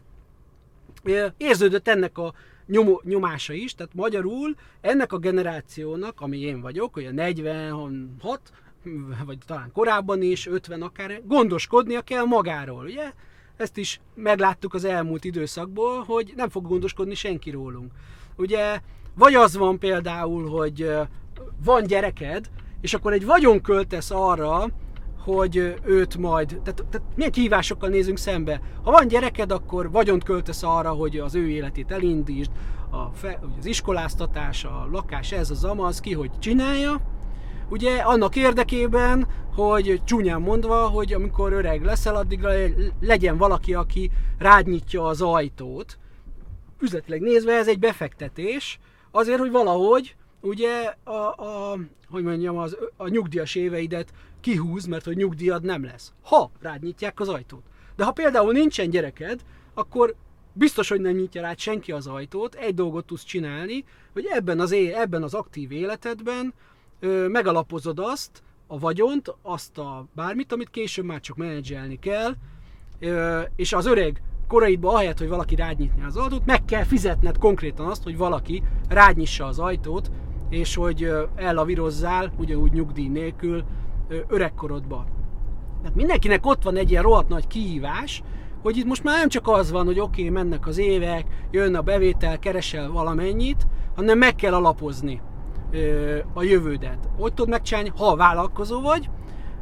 Érződött 1.37 1.88
ennek 1.88 2.19
a 2.19 2.35
nyom, 2.67 2.99
nyomása 3.03 3.53
is, 3.53 3.75
tehát 3.75 3.95
magyarul 3.95 4.55
ennek 4.81 5.12
a 5.12 5.19
generációnak, 5.19 6.21
ami 6.21 6.38
én 6.38 6.61
vagyok, 6.61 6.95
hogy 6.95 7.05
a 7.05 7.12
46, 7.12 8.41
vagy 9.27 9.38
talán 9.47 9.73
korábban 9.73 10.23
is, 10.23 10.47
50 10.47 10.83
akár, 10.83 11.23
gondoskodnia 11.25 12.01
kell 12.01 12.25
magáról, 12.25 12.85
ugye? 12.85 13.12
Ezt 13.57 13.77
is 13.77 14.01
megláttuk 14.14 14.75
az 14.75 14.85
elmúlt 14.85 15.25
időszakból, 15.25 16.03
hogy 16.03 16.33
nem 16.37 16.49
fog 16.49 16.67
gondoskodni 16.67 17.14
senki 17.14 17.51
rólunk. 17.51 17.93
Ugye 18.37 18.81
vagy 19.19 19.35
az 19.35 19.57
van 19.57 19.79
például, 19.79 20.49
hogy 20.49 20.91
van 21.65 21.83
gyereked, 21.87 22.51
és 22.81 22.95
akkor 22.95 23.13
egy 23.13 23.27
vagyon 23.27 23.61
költesz 23.61 24.11
arra, 24.11 24.69
hogy 25.19 25.75
őt 25.85 26.17
majd, 26.17 26.49
tehát, 26.49 26.85
tehát 26.91 27.03
milyen 27.15 27.31
kihívásokkal 27.31 27.89
nézünk 27.89 28.19
szembe. 28.19 28.61
Ha 28.83 28.91
van 28.91 29.09
gyereked, 29.09 29.53
akkor 29.53 29.91
vagyont 29.91 30.25
költesz 30.25 30.63
arra, 30.63 30.91
hogy 30.91 31.19
az 31.19 31.35
ő 31.35 31.49
életét 31.49 31.91
elindítsd, 31.91 32.51
a 32.91 33.11
fe, 33.15 33.39
az 33.59 33.67
iskoláztatás, 33.67 34.65
a 34.65 34.89
lakás, 34.93 35.33
ez 35.33 35.51
az 35.51 35.65
amaz, 35.65 36.01
ki 36.01 36.13
hogy 36.13 36.31
csinálja. 36.39 37.01
Ugye 37.71 37.97
annak 37.97 38.37
érdekében, 38.37 39.27
hogy 39.55 40.01
csúnyán 40.05 40.41
mondva, 40.41 40.89
hogy 40.89 41.13
amikor 41.13 41.53
öreg 41.53 41.85
leszel, 41.85 42.17
addigra 42.17 42.51
legyen 43.01 43.37
valaki, 43.37 43.75
aki 43.75 44.11
rádnyitja 44.39 45.05
az 45.05 45.21
ajtót. 45.21 45.99
Üzletileg 46.81 47.21
nézve 47.21 47.53
ez 47.53 47.69
egy 47.69 47.79
befektetés, 47.79 48.79
Azért, 49.19 49.39
hogy 49.39 49.51
valahogy 49.51 50.17
ugye 50.41 50.95
a, 51.05 51.13
a 51.13 51.79
hogy 52.11 52.23
mondjam, 52.23 52.59
az, 52.59 52.77
a 52.97 53.09
nyugdíjas 53.09 53.55
éveidet 53.55 54.13
kihúz, 54.41 54.85
mert 54.87 55.05
hogy 55.05 55.17
nyugdíjad 55.17 55.63
nem 55.63 55.85
lesz. 55.85 56.13
Ha 56.23 56.51
rád 56.61 56.83
nyitják 56.83 57.21
az 57.21 57.29
ajtót. 57.29 57.63
De 57.97 58.05
ha 58.05 58.13
például 58.13 58.53
nincsen 58.53 58.91
gyereked, 58.91 59.41
akkor 59.75 60.15
biztos, 60.53 60.89
hogy 60.89 61.01
nem 61.01 61.17
nyitja 61.17 61.43
rá 61.43 61.55
senki 61.57 61.93
az 61.93 62.07
ajtót, 62.07 62.55
egy 62.55 62.75
dolgot 62.75 63.07
tudsz 63.07 63.25
csinálni, 63.25 63.85
hogy 64.13 64.27
ebben 64.31 64.61
az, 64.61 64.73
é- 64.73 64.95
ebben 64.95 65.23
az 65.23 65.35
aktív 65.35 65.73
életedben 65.73 66.55
ö, 67.01 67.29
megalapozod 67.29 67.99
azt, 67.99 68.43
a 68.67 68.79
vagyont, 68.79 69.35
azt 69.43 69.79
a 69.79 70.07
bármit, 70.15 70.53
amit 70.53 70.71
később 70.71 71.05
már 71.05 71.21
csak 71.21 71.37
menedzselni 71.37 71.99
kell, 71.99 72.35
ö, 73.01 73.41
és 73.57 73.73
az 73.73 73.87
öreg 73.87 74.23
koraidban 74.49 74.95
ahelyett, 74.95 75.19
hogy 75.19 75.29
valaki 75.29 75.55
rányitni 75.55 76.05
az 76.05 76.17
ajtót, 76.17 76.47
meg 76.47 76.65
kell 76.65 76.85
fizetned 76.85 77.39
konkrétan 77.39 77.87
azt, 77.87 78.03
hogy 78.03 78.17
valaki 78.17 78.63
rányissa 78.89 79.47
az 79.47 79.59
ajtót, 79.59 80.11
és 80.49 80.75
hogy 80.75 81.13
ellavírozzál, 81.37 82.33
ugyanúgy 82.39 82.73
nyugdíj 82.73 83.09
nélkül 83.09 83.65
öregkorodba. 84.29 85.05
Tehát 85.81 85.97
mindenkinek 85.97 86.47
ott 86.47 86.63
van 86.63 86.77
egy 86.77 86.91
ilyen 86.91 87.03
rohadt 87.03 87.29
nagy 87.29 87.47
kihívás, 87.47 88.23
hogy 88.63 88.77
itt 88.77 88.87
most 88.87 89.05
már 89.05 89.19
nem 89.19 89.29
csak 89.29 89.49
az 89.49 89.71
van, 89.71 89.85
hogy 89.85 90.01
oké, 90.01 90.21
okay, 90.21 90.43
mennek 90.43 90.67
az 90.67 90.79
évek, 90.79 91.27
jön 91.51 91.75
a 91.75 91.81
bevétel, 91.81 92.39
keresel 92.39 92.91
valamennyit, 92.91 93.67
hanem 93.97 94.19
meg 94.19 94.35
kell 94.35 94.55
alapozni 94.55 95.21
ö, 95.71 96.17
a 96.35 96.43
jövődet. 96.43 97.09
Hogy 97.19 97.35
tudod 97.35 97.51
megcsinálni, 97.51 97.93
ha 97.97 98.17
vállalkozó 98.17 98.81
vagy, 98.81 99.11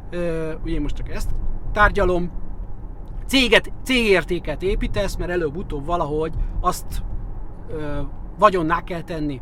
ö, 0.09 0.51
ugye 0.63 0.79
most 0.79 0.95
csak 0.95 1.09
ezt 1.09 1.29
tárgyalom, 1.71 2.31
céget, 3.27 3.71
cégértéket 3.83 4.63
építesz, 4.63 5.15
mert 5.15 5.31
előbb-utóbb 5.31 5.85
valahogy 5.85 6.33
azt 6.61 7.03
ö, 7.69 7.99
vagyonná 8.39 8.83
kell 8.83 9.01
tenni. 9.01 9.41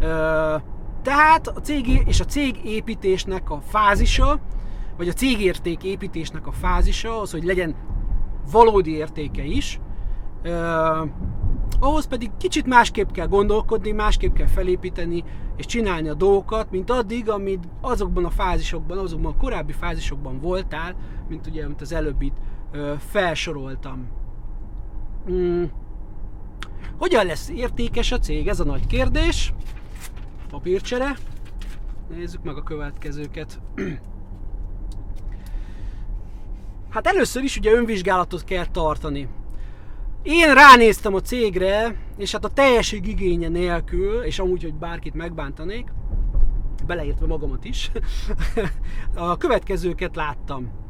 Ö, 0.00 0.56
tehát 1.02 1.46
a 1.46 1.60
cég 1.60 2.02
és 2.06 2.20
a 2.20 2.24
cég 2.24 2.64
építésnek 2.64 3.50
a 3.50 3.60
fázisa, 3.60 4.40
vagy 4.96 5.08
a 5.08 5.12
cégérték 5.12 5.84
építésnek 5.84 6.46
a 6.46 6.52
fázisa 6.52 7.20
az, 7.20 7.30
hogy 7.30 7.44
legyen 7.44 7.74
valódi 8.50 8.96
értéke 8.96 9.44
is, 9.44 9.80
uh, 10.44 11.08
ahhoz 11.80 12.06
pedig 12.06 12.30
kicsit 12.38 12.66
másképp 12.66 13.10
kell 13.10 13.26
gondolkodni, 13.26 13.90
másképp 13.90 14.34
kell 14.34 14.46
felépíteni 14.46 15.24
és 15.56 15.66
csinálni 15.66 16.08
a 16.08 16.14
dolgokat, 16.14 16.70
mint 16.70 16.90
addig, 16.90 17.30
amit 17.30 17.68
azokban 17.80 18.24
a 18.24 18.30
fázisokban, 18.30 18.98
azokban 18.98 19.32
a 19.32 19.40
korábbi 19.40 19.72
fázisokban 19.72 20.40
voltál, 20.40 20.94
mint 21.28 21.46
ugye, 21.46 21.64
amit 21.64 21.80
az 21.80 21.92
előbb 21.92 22.22
felsoroltam. 22.98 24.08
Hmm. 25.26 25.70
Hogyan 26.98 27.26
lesz 27.26 27.48
értékes 27.48 28.12
a 28.12 28.18
cég? 28.18 28.48
Ez 28.48 28.60
a 28.60 28.64
nagy 28.64 28.86
kérdés. 28.86 29.54
Papírcsere. 30.50 31.16
Nézzük 32.08 32.42
meg 32.42 32.56
a 32.56 32.62
következőket. 32.62 33.60
Hát 36.90 37.06
először 37.06 37.42
is 37.42 37.56
ugye 37.56 37.72
önvizsgálatot 37.72 38.44
kell 38.44 38.66
tartani. 38.66 39.28
Én 40.22 40.54
ránéztem 40.54 41.14
a 41.14 41.20
cégre, 41.20 41.96
és 42.16 42.32
hát 42.32 42.44
a 42.44 42.48
teljesség 42.48 43.06
igénye 43.06 43.48
nélkül, 43.48 44.22
és 44.22 44.38
amúgy, 44.38 44.62
hogy 44.62 44.74
bárkit 44.74 45.14
megbántanék, 45.14 45.92
beleértve 46.86 47.26
magamat 47.26 47.64
is, 47.64 47.90
a 49.14 49.36
következőket 49.36 50.16
láttam. 50.16 50.81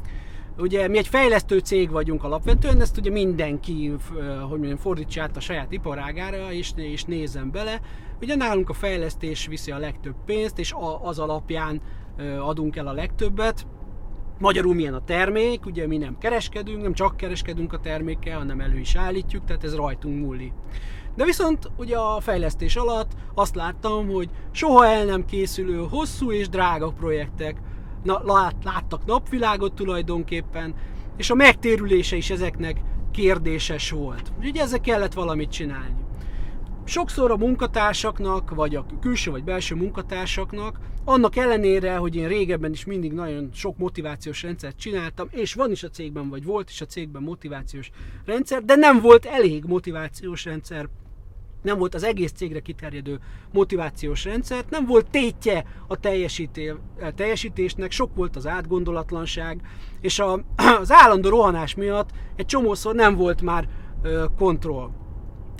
Ugye 0.58 0.88
mi 0.88 0.98
egy 0.98 1.08
fejlesztő 1.08 1.58
cég 1.58 1.90
vagyunk 1.90 2.24
alapvetően, 2.24 2.80
ezt 2.80 2.98
ugye 2.98 3.10
mindenki, 3.10 3.92
hogy 4.48 4.58
mondjam, 4.58 4.76
fordítsa 4.76 5.22
át 5.22 5.36
a 5.36 5.40
saját 5.40 5.72
iparágára, 5.72 6.52
és, 6.52 6.72
és 6.76 7.04
nézem 7.04 7.50
bele. 7.50 7.80
Ugye 8.20 8.34
nálunk 8.34 8.68
a 8.68 8.72
fejlesztés 8.72 9.46
viszi 9.46 9.70
a 9.70 9.78
legtöbb 9.78 10.14
pénzt, 10.24 10.58
és 10.58 10.74
az 11.02 11.18
alapján 11.18 11.80
adunk 12.40 12.76
el 12.76 12.86
a 12.86 12.92
legtöbbet. 12.92 13.66
Magyarul 14.38 14.74
milyen 14.74 14.94
a 14.94 15.04
termék, 15.04 15.66
ugye 15.66 15.86
mi 15.86 15.96
nem 15.96 16.18
kereskedünk, 16.18 16.82
nem 16.82 16.92
csak 16.92 17.16
kereskedünk 17.16 17.72
a 17.72 17.80
termékkel, 17.80 18.38
hanem 18.38 18.60
elő 18.60 18.78
is 18.78 18.94
állítjuk, 18.94 19.44
tehát 19.44 19.64
ez 19.64 19.74
rajtunk 19.74 20.20
múli. 20.20 20.52
De 21.14 21.24
viszont 21.24 21.70
ugye 21.76 21.96
a 21.96 22.20
fejlesztés 22.20 22.76
alatt 22.76 23.12
azt 23.34 23.54
láttam, 23.54 24.08
hogy 24.08 24.30
soha 24.50 24.86
el 24.86 25.04
nem 25.04 25.24
készülő, 25.24 25.86
hosszú 25.90 26.32
és 26.32 26.48
drága 26.48 26.90
projektek 26.90 27.56
lát, 28.04 28.54
láttak 28.64 29.04
napvilágot 29.04 29.74
tulajdonképpen, 29.74 30.74
és 31.16 31.30
a 31.30 31.34
megtérülése 31.34 32.16
is 32.16 32.30
ezeknek 32.30 32.80
kérdéses 33.12 33.90
volt. 33.90 34.32
Ugye 34.42 34.62
ezzel 34.62 34.80
kellett 34.80 35.12
valamit 35.12 35.50
csinálni 35.50 36.02
sokszor 36.84 37.30
a 37.30 37.36
munkatársaknak, 37.36 38.50
vagy 38.50 38.74
a 38.74 38.86
külső 39.00 39.30
vagy 39.30 39.44
belső 39.44 39.74
munkatársaknak, 39.74 40.78
annak 41.04 41.36
ellenére, 41.36 41.96
hogy 41.96 42.16
én 42.16 42.28
régebben 42.28 42.72
is 42.72 42.84
mindig 42.84 43.12
nagyon 43.12 43.48
sok 43.52 43.78
motivációs 43.78 44.42
rendszert 44.42 44.78
csináltam, 44.78 45.28
és 45.30 45.54
van 45.54 45.70
is 45.70 45.82
a 45.82 45.88
cégben, 45.88 46.28
vagy 46.28 46.44
volt 46.44 46.70
is 46.70 46.80
a 46.80 46.86
cégben 46.86 47.22
motivációs 47.22 47.90
rendszer, 48.24 48.64
de 48.64 48.74
nem 48.74 49.00
volt 49.00 49.24
elég 49.24 49.64
motivációs 49.64 50.44
rendszer 50.44 50.88
nem 51.62 51.78
volt 51.78 51.94
az 51.94 52.02
egész 52.02 52.32
cégre 52.32 52.60
kiterjedő 52.60 53.18
motivációs 53.52 54.24
rendszert, 54.24 54.70
nem 54.70 54.86
volt 54.86 55.10
tétje 55.10 55.64
a 55.86 55.96
teljesítésnek, 57.14 57.90
sok 57.90 58.14
volt 58.14 58.36
az 58.36 58.46
átgondolatlanság, 58.46 59.60
és 60.00 60.18
a, 60.18 60.40
az 60.80 60.92
állandó 60.92 61.28
rohanás 61.28 61.74
miatt 61.74 62.10
egy 62.36 62.46
csomószor 62.46 62.94
nem 62.94 63.16
volt 63.16 63.42
már 63.42 63.68
ö, 64.02 64.24
kontroll. 64.38 64.90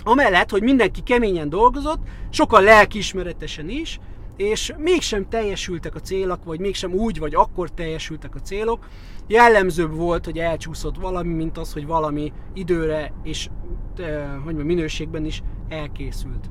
Amellett, 0.03 0.49
hogy 0.49 0.63
mindenki 0.63 1.01
keményen 1.01 1.49
dolgozott, 1.49 1.99
sokkal 2.29 2.61
lelkiismeretesen 2.61 3.69
is, 3.69 3.99
és 4.37 4.73
mégsem 4.77 5.29
teljesültek 5.29 5.95
a 5.95 5.99
célok, 5.99 6.43
vagy 6.43 6.59
mégsem 6.59 6.93
úgy, 6.93 7.19
vagy 7.19 7.35
akkor 7.35 7.71
teljesültek 7.71 8.35
a 8.35 8.39
célok. 8.39 8.87
Jellemzőbb 9.27 9.95
volt, 9.95 10.25
hogy 10.25 10.37
elcsúszott 10.37 10.97
valami, 10.97 11.33
mint 11.33 11.57
az, 11.57 11.73
hogy 11.73 11.85
valami 11.85 12.31
időre 12.53 13.13
és 13.23 13.49
hogy 14.43 14.55
minőségben 14.55 15.25
is 15.25 15.43
elkészült. 15.73 16.49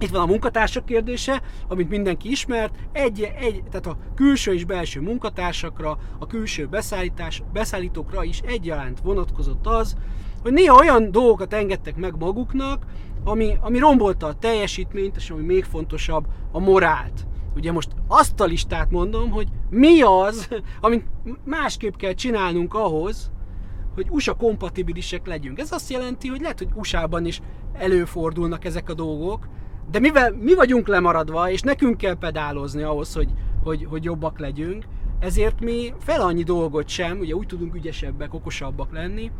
Itt 0.00 0.10
van 0.10 0.20
a 0.20 0.26
munkatársak 0.26 0.84
kérdése, 0.84 1.42
amit 1.68 1.88
mindenki 1.88 2.30
ismert, 2.30 2.74
egy, 2.92 3.32
egy, 3.38 3.62
tehát 3.70 3.86
a 3.86 3.96
külső 4.14 4.54
és 4.54 4.64
belső 4.64 5.00
munkatársakra, 5.00 5.98
a 6.18 6.26
külső 6.26 6.66
beszállítás, 6.66 7.42
beszállítókra 7.52 8.24
is 8.24 8.40
egyaránt 8.40 9.00
vonatkozott 9.00 9.66
az, 9.66 9.96
hogy 10.42 10.52
néha 10.52 10.76
olyan 10.76 11.10
dolgokat 11.10 11.52
engedtek 11.52 11.96
meg 11.96 12.16
maguknak, 12.18 12.86
ami, 13.24 13.56
ami 13.60 13.78
rombolta 13.78 14.26
a 14.26 14.34
teljesítményt, 14.34 15.16
és 15.16 15.30
ami 15.30 15.42
még 15.42 15.64
fontosabb, 15.64 16.26
a 16.52 16.58
morált. 16.58 17.26
Ugye 17.56 17.72
most 17.72 17.90
azt 18.06 18.40
a 18.40 18.44
listát 18.44 18.90
mondom, 18.90 19.30
hogy 19.30 19.48
mi 19.70 20.00
az, 20.00 20.48
amit 20.80 21.06
másképp 21.44 21.94
kell 21.94 22.12
csinálnunk 22.12 22.74
ahhoz, 22.74 23.30
hogy 23.94 24.06
USA 24.10 24.34
kompatibilisek 24.34 25.26
legyünk. 25.26 25.58
Ez 25.58 25.72
azt 25.72 25.90
jelenti, 25.90 26.28
hogy 26.28 26.40
lehet, 26.40 26.58
hogy 26.58 26.68
USA-ban 26.74 27.26
is 27.26 27.40
előfordulnak 27.72 28.64
ezek 28.64 28.88
a 28.88 28.94
dolgok, 28.94 29.48
de 29.90 29.98
mivel 29.98 30.32
mi 30.32 30.54
vagyunk 30.54 30.86
lemaradva, 30.86 31.50
és 31.50 31.60
nekünk 31.60 31.96
kell 31.96 32.14
pedálozni 32.14 32.82
ahhoz, 32.82 33.14
hogy, 33.14 33.28
hogy, 33.62 33.84
hogy 33.84 34.04
jobbak 34.04 34.38
legyünk, 34.38 34.84
ezért 35.18 35.60
mi 35.60 35.94
fel 35.98 36.20
annyi 36.20 36.42
dolgot 36.42 36.88
sem, 36.88 37.18
ugye 37.18 37.34
úgy 37.34 37.46
tudunk 37.46 37.74
ügyesebbek, 37.74 38.34
okosabbak 38.34 38.92
lenni, 38.92 39.30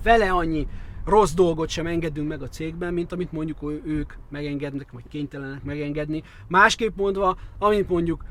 fele 0.00 0.30
annyi 0.30 0.66
rossz 1.04 1.32
dolgot 1.32 1.68
sem 1.68 1.86
engedünk 1.86 2.28
meg 2.28 2.42
a 2.42 2.48
cégben, 2.48 2.92
mint 2.92 3.12
amit 3.12 3.32
mondjuk 3.32 3.58
ők 3.84 4.12
megengednek, 4.30 4.92
vagy 4.92 5.08
kénytelenek 5.08 5.62
megengedni. 5.62 6.22
Másképp 6.48 6.96
mondva, 6.96 7.36
amit 7.58 7.88
mondjuk 7.88 8.24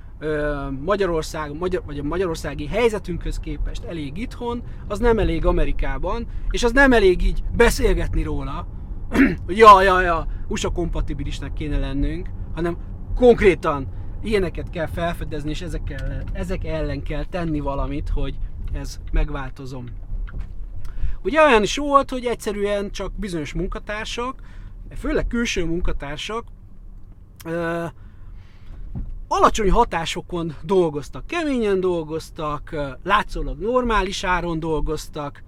Magyarország, 0.84 1.58
magyar, 1.58 1.84
vagy 1.86 2.00
a 2.00 2.04
magyarországi 2.04 2.68
helyzetünkhöz 2.68 3.40
képest 3.40 3.84
elég 3.84 4.18
itthon, 4.18 4.64
az 4.88 5.00
nem 5.00 5.20
elég 5.20 5.46
Amerikában, 5.46 6.28
és 6.50 6.64
az 6.64 6.72
nem 6.72 6.94
elég 6.94 7.24
így 7.24 7.44
beszélgetni 7.56 8.24
róla, 8.24 8.68
hogy 9.46 9.58
ja, 9.58 9.82
ja, 9.82 10.02
ja, 10.02 10.26
USA 10.48 10.70
kompatibilisnek 10.70 11.54
kéne 11.54 11.80
lennünk, 11.80 12.30
hanem 12.54 12.78
konkrétan 13.16 13.88
ilyeneket 14.24 14.70
kell 14.70 14.88
felfedezni, 14.88 15.50
és 15.50 15.62
ezekkel, 15.62 16.24
ezek 16.34 16.66
ellen 16.66 17.04
kell 17.04 17.26
tenni 17.26 17.60
valamit, 17.60 18.10
hogy 18.10 18.38
ez 18.74 19.00
megváltozom. 19.12 19.86
Ugye 21.24 21.42
olyan 21.42 21.64
is 21.64 21.78
volt, 21.78 22.10
hogy 22.10 22.26
egyszerűen 22.26 22.92
csak 22.92 23.12
bizonyos 23.16 23.54
munkatársak, 23.54 24.42
főleg 24.98 25.28
külső 25.28 25.66
munkatársak, 25.66 26.46
ö, 27.46 27.86
alacsony 29.28 29.72
hatásokon 29.72 30.56
dolgoztak, 30.64 31.28
keményen 31.28 31.80
dolgoztak, 31.80 32.76
látszólag 33.04 33.60
normális 33.60 34.24
áron 34.24 34.60
dolgoztak, 34.60 35.44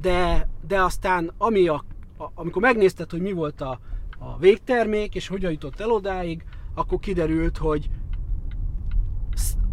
de, 0.00 0.48
de 0.66 0.82
aztán 0.82 1.32
ami 1.38 1.68
a, 1.68 1.84
a, 2.18 2.24
amikor 2.34 2.62
megnézted, 2.62 3.10
hogy 3.10 3.20
mi 3.20 3.32
volt 3.32 3.60
a, 3.60 3.80
a 4.18 4.38
végtermék, 4.38 5.14
és 5.14 5.28
hogyan 5.28 5.50
jutott 5.50 5.80
el 5.80 5.90
odáig, 5.90 6.44
akkor 6.74 6.98
kiderült, 6.98 7.56
hogy 7.56 7.90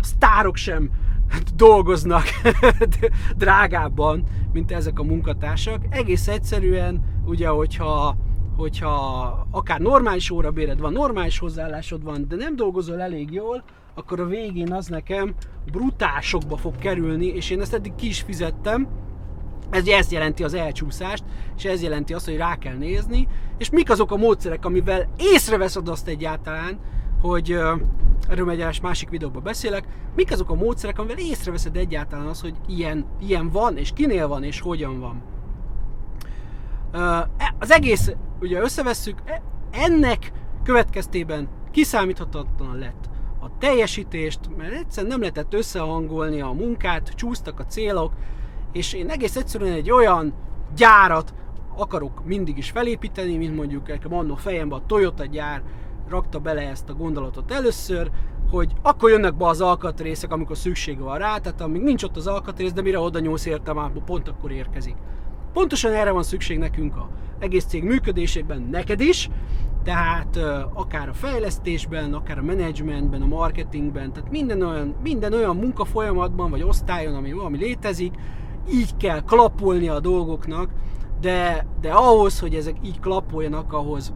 sztárok 0.02 0.56
sem 0.56 0.92
dolgoznak 1.56 2.24
drágábban, 3.38 4.24
mint 4.54 4.72
ezek 4.72 5.00
a 5.00 5.04
munkatársak. 5.04 5.82
Egész 5.90 6.28
egyszerűen, 6.28 7.04
ugye, 7.26 7.48
hogyha 7.48 8.16
hogyha 8.56 9.48
akár 9.52 9.80
normális 9.80 10.30
órabéred 10.30 10.80
van, 10.80 10.94
normális 10.94 11.40
hozzáállásod 11.40 12.04
van, 12.04 12.26
de 12.28 12.36
nem 12.36 12.56
dolgozol 12.56 13.02
elég 13.02 13.32
jól, 13.32 13.64
akkor 13.94 14.20
a 14.20 14.26
végén 14.26 14.74
az 14.74 14.88
nekem 14.88 15.34
brutálsokba 15.72 16.58
fog 16.58 16.76
kerülni, 16.76 17.26
és 17.26 17.50
én 17.50 17.62
ezt 17.62 17.74
eddig 17.74 17.96
ki 17.96 18.08
is 18.08 18.22
fizettem, 18.22 18.88
Ez, 19.70 19.88
ez 19.88 20.12
jelenti 20.12 20.44
az 20.44 20.54
elcsúszást, 20.54 21.24
és 21.58 21.66
ez 21.66 21.82
jelenti 21.82 22.14
azt, 22.14 22.26
hogy 22.26 22.38
rá 22.38 22.56
kell 22.56 22.76
nézni, 22.76 23.28
és 23.58 23.70
mik 23.70 23.90
azok 23.90 24.12
a 24.12 24.18
módszerek, 24.18 24.66
amivel 24.66 25.08
észreveszed 25.18 25.88
azt 25.88 26.08
egyáltalán, 26.08 26.80
hogy 27.22 27.58
erről 28.30 28.50
egy 28.50 28.82
másik 28.82 29.10
videóban 29.10 29.44
beszélek, 29.44 29.88
mik 30.16 30.32
azok 30.32 30.50
a 30.50 30.56
módszerek, 30.56 31.00
amivel 31.00 31.18
észreveszed 31.18 31.76
egyáltalán 31.76 32.26
azt, 32.26 32.42
hogy 32.42 32.56
ilyen, 32.68 33.06
ilyen 33.20 33.50
van, 33.50 33.78
és 33.78 33.92
kinél 33.94 34.28
van, 34.28 34.44
és 34.44 34.60
hogyan 34.60 35.00
van. 35.00 35.24
Uh, 36.94 37.28
az 37.60 37.72
egész, 37.72 38.12
ugye 38.40 38.60
összevesszük, 38.62 39.18
e, 39.26 39.42
ennek 39.72 40.32
következtében 40.64 41.50
kiszámíthatatlan 41.72 42.78
lett 42.78 43.10
a 43.40 43.58
teljesítést, 43.58 44.40
mert 44.58 44.74
egyszerűen 44.74 45.12
nem 45.12 45.20
lehetett 45.20 45.54
összehangolni 45.54 46.42
a 46.42 46.52
munkát, 46.52 47.10
csúsztak 47.16 47.60
a 47.60 47.66
célok, 47.66 48.14
és 48.72 48.94
én 48.94 49.10
egész 49.10 49.36
egyszerűen 49.36 49.74
egy 49.74 49.92
olyan 49.92 50.34
gyárat 50.76 51.34
akarok 51.76 52.26
mindig 52.26 52.58
is 52.58 52.70
felépíteni, 52.70 53.38
mint 53.38 53.56
mondjuk 53.56 53.88
nekem 53.88 54.36
fejemben 54.36 54.80
a 54.80 54.86
Toyota 54.86 55.26
gyár 55.26 55.64
rakta 56.10 56.40
bele 56.40 56.70
ezt 56.70 56.90
a 56.90 56.94
gondolatot 56.94 57.52
először, 57.52 58.12
hogy 58.52 58.74
akkor 58.82 59.10
jönnek 59.10 59.36
be 59.36 59.46
az 59.46 59.62
alkatrészek, 59.62 60.32
amikor 60.32 60.58
szükség 60.58 61.00
van 61.00 61.18
rá, 61.18 61.38
tehát 61.38 61.62
amíg 61.62 61.82
nincs 61.82 62.04
ott 62.04 62.16
az 62.16 62.28
alkatrész, 62.28 62.74
de 62.74 62.82
mire 62.82 63.00
oda 63.00 63.20
nyúlsz 63.20 63.46
érte, 63.46 63.74
már 63.74 63.92
pont 64.06 64.28
akkor 64.28 64.52
érkezik. 64.52 64.96
Pontosan 65.54 65.94
erre 65.94 66.12
van 66.12 66.24
szükség 66.24 66.58
nekünk 66.58 66.96
a 66.96 67.10
egész 67.40 67.66
cég 67.66 67.84
működésében, 67.84 68.68
neked 68.72 69.00
is, 69.00 69.30
tehát 69.84 70.40
akár 70.74 71.10
a 71.10 71.14
fejlesztésben, 71.14 72.14
akár 72.14 72.38
a 72.38 72.42
menedzsmentben, 72.42 73.22
a 73.22 73.26
marketingben, 73.26 74.14
tehát 74.14 74.32
minden 74.32 74.62
olyan, 74.62 74.96
minden 75.04 75.34
olyan 75.34 75.56
munkafolyamatban 75.56 76.50
vagy 76.50 76.64
osztályon, 76.64 77.16
ami, 77.16 77.32
ami 77.32 77.58
létezik, 77.58 78.14
így 78.72 78.98
kell 78.98 79.22
klappolni 79.22 79.88
a 79.88 80.00
dolgoknak, 80.00 80.70
de, 81.22 81.68
de 81.82 81.92
ahhoz, 81.92 82.40
hogy 82.40 82.56
ezek 82.56 82.76
így 82.84 83.00
klappoljanak, 83.00 83.74
ahhoz 83.74 84.14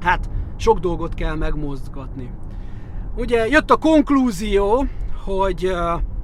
hát 0.00 0.30
sok 0.58 0.78
dolgot 0.78 1.14
kell 1.14 1.34
megmozgatni. 1.34 2.30
Ugye 3.16 3.48
jött 3.48 3.70
a 3.70 3.76
konklúzió, 3.76 4.86
hogy, 5.24 5.72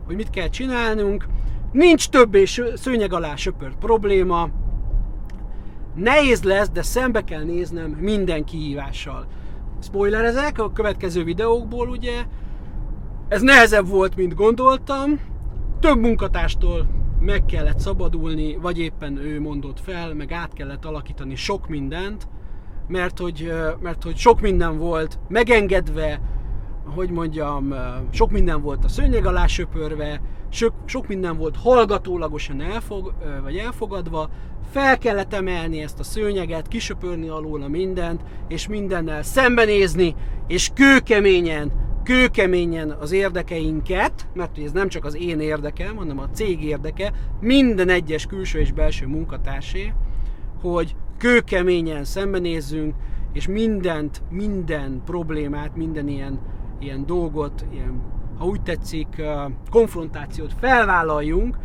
hogy 0.07 0.17
mit 0.17 0.31
kell 0.31 0.49
csinálnunk, 0.49 1.27
nincs 1.73 2.09
többé 2.09 2.45
szőnyeg 2.75 3.13
alá 3.13 3.35
söpört 3.37 3.77
probléma, 3.77 4.49
nehéz 5.95 6.43
lesz, 6.43 6.71
de 6.71 6.83
szembe 6.83 7.25
kell 7.25 7.43
néznem 7.43 7.91
minden 7.91 8.45
kihívással. 8.45 9.27
Spoiler 9.83 10.25
ezek 10.25 10.59
a 10.59 10.73
következő 10.73 11.25
videókból 11.25 11.89
ugye, 11.89 12.25
ez 13.29 13.43
nehezebb 13.43 13.89
volt, 13.89 14.17
mint 14.17 14.35
gondoltam, 14.35 15.21
több 15.81 15.99
munkatástól 15.99 16.87
meg 17.21 17.45
kellett 17.45 17.79
szabadulni, 17.79 18.57
vagy 18.57 18.79
éppen 18.79 19.17
ő 19.17 19.41
mondott 19.41 19.81
fel, 19.81 20.15
meg 20.15 20.33
át 20.33 20.53
kellett 20.53 20.85
alakítani 20.85 21.35
sok 21.35 21.69
mindent, 21.69 22.29
mert 22.89 23.19
hogy, 23.19 23.53
mert 23.81 24.03
hogy 24.03 24.17
sok 24.17 24.41
minden 24.41 24.79
volt 24.79 25.19
megengedve, 25.29 26.21
hogy 26.95 27.11
mondjam, 27.11 27.75
sok 28.11 28.31
minden 28.31 28.63
volt 28.63 28.85
a 28.85 28.89
szőnyeg 28.89 29.27
alá 29.27 29.47
söpörve, 29.47 30.21
sok, 30.49 30.75
sok 30.85 31.09
minden 31.09 31.37
volt 31.37 31.57
hallgatólagosan 31.57 32.61
elfog, 32.61 33.15
vagy 33.43 33.57
elfogadva, 33.57 34.31
fel 34.71 34.99
kellett 34.99 35.35
emelni 35.35 35.83
ezt 35.83 35.99
a 35.99 36.03
szőnyeget, 36.03 36.69
kisöpörni 36.69 37.29
alóla 37.29 37.69
mindent, 37.69 38.21
és 38.49 38.69
mindennel 38.69 39.23
szembenézni, 39.23 40.15
és 40.47 40.71
kőkeményen, 40.75 41.73
kőkeményen 42.03 42.91
az 42.91 43.13
érdekeinket, 43.13 44.29
mert 44.35 44.59
ez 44.59 44.73
nem 44.73 44.89
csak 44.89 45.05
az 45.05 45.17
én 45.17 45.41
érdekem, 45.41 45.97
hanem 45.97 46.19
a 46.19 46.31
cég 46.31 46.65
érdeke, 46.65 47.13
minden 47.41 47.89
egyes 47.89 48.27
külső 48.27 48.59
és 48.59 48.73
belső 48.73 49.07
munkatársé, 49.07 49.93
hogy 50.61 50.97
kőkeményen 51.19 52.05
szembenézzünk, 52.05 52.95
és 53.33 53.49
mindent, 53.49 54.23
minden 54.31 55.03
problémát, 55.05 55.77
minden 55.77 56.09
ilyen, 56.09 56.41
ilyen 56.81 57.07
dolgot, 57.07 57.67
ilyen, 57.73 58.03
ha 58.39 58.45
úgy 58.45 58.63
tetszik, 58.63 59.23
konfrontációt 59.71 60.55
felvállaljunk, 60.61 61.57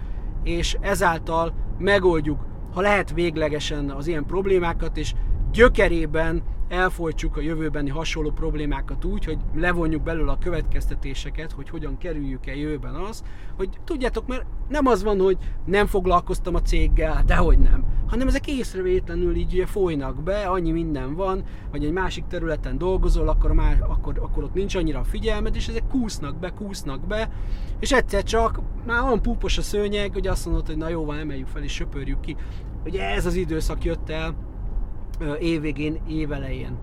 és 0.43 0.77
ezáltal 0.81 1.53
megoldjuk, 1.77 2.45
ha 2.73 2.81
lehet 2.81 3.13
véglegesen 3.13 3.89
az 3.89 4.07
ilyen 4.07 4.25
problémákat, 4.25 4.97
és 4.97 5.13
gyökerében 5.51 6.43
elfolytsuk 6.69 7.37
a 7.37 7.41
jövőbeni 7.41 7.89
hasonló 7.89 8.31
problémákat 8.31 9.05
úgy, 9.05 9.25
hogy 9.25 9.37
levonjuk 9.55 10.03
belőle 10.03 10.31
a 10.31 10.37
következtetéseket, 10.37 11.51
hogy 11.51 11.69
hogyan 11.69 11.97
kerüljük 11.97 12.47
el 12.47 12.55
jövőben 12.55 12.95
az, 12.95 13.23
hogy 13.57 13.69
tudjátok, 13.83 14.27
mert 14.27 14.45
nem 14.69 14.85
az 14.85 15.03
van, 15.03 15.19
hogy 15.19 15.37
nem 15.65 15.85
foglalkoztam 15.85 16.55
a 16.55 16.61
céggel, 16.61 17.23
dehogy 17.25 17.59
nem, 17.59 17.83
hanem 18.07 18.27
ezek 18.27 18.47
észrevétlenül 18.47 19.35
így 19.35 19.53
ugye 19.53 19.65
folynak 19.65 20.23
be, 20.23 20.47
annyi 20.47 20.71
minden 20.71 21.15
van, 21.15 21.43
vagy 21.71 21.85
egy 21.85 21.91
másik 21.91 22.27
területen 22.27 22.77
dolgozol, 22.77 23.27
akkor, 23.27 23.51
már, 23.51 23.81
akkor, 23.87 24.19
akkor 24.19 24.43
ott 24.43 24.53
nincs 24.53 24.75
annyira 24.75 24.99
a 24.99 25.03
figyelmed, 25.03 25.55
és 25.55 25.67
ezek 25.67 25.87
kúsznak 25.87 26.39
be, 26.39 26.49
kúsznak 26.49 27.07
be, 27.07 27.29
és 27.79 27.91
egyszer 27.91 28.23
csak 28.23 28.59
már 28.85 29.03
olyan 29.03 29.21
púpos 29.21 29.57
a 29.57 29.61
szőnyeg, 29.61 30.13
hogy 30.13 30.27
azt 30.27 30.45
mondod, 30.45 30.65
hogy 30.65 30.77
na 30.77 30.89
jó, 30.89 31.05
van, 31.05 31.17
emeljük 31.17 31.47
fel 31.47 31.63
és 31.63 31.71
söpörjük 31.71 32.19
ki. 32.19 32.35
Ugye 32.85 33.09
ez 33.09 33.25
az 33.25 33.35
időszak 33.35 33.83
jött 33.83 34.09
el, 34.09 34.48
évvégén, 35.39 35.99
évelején. 36.07 36.77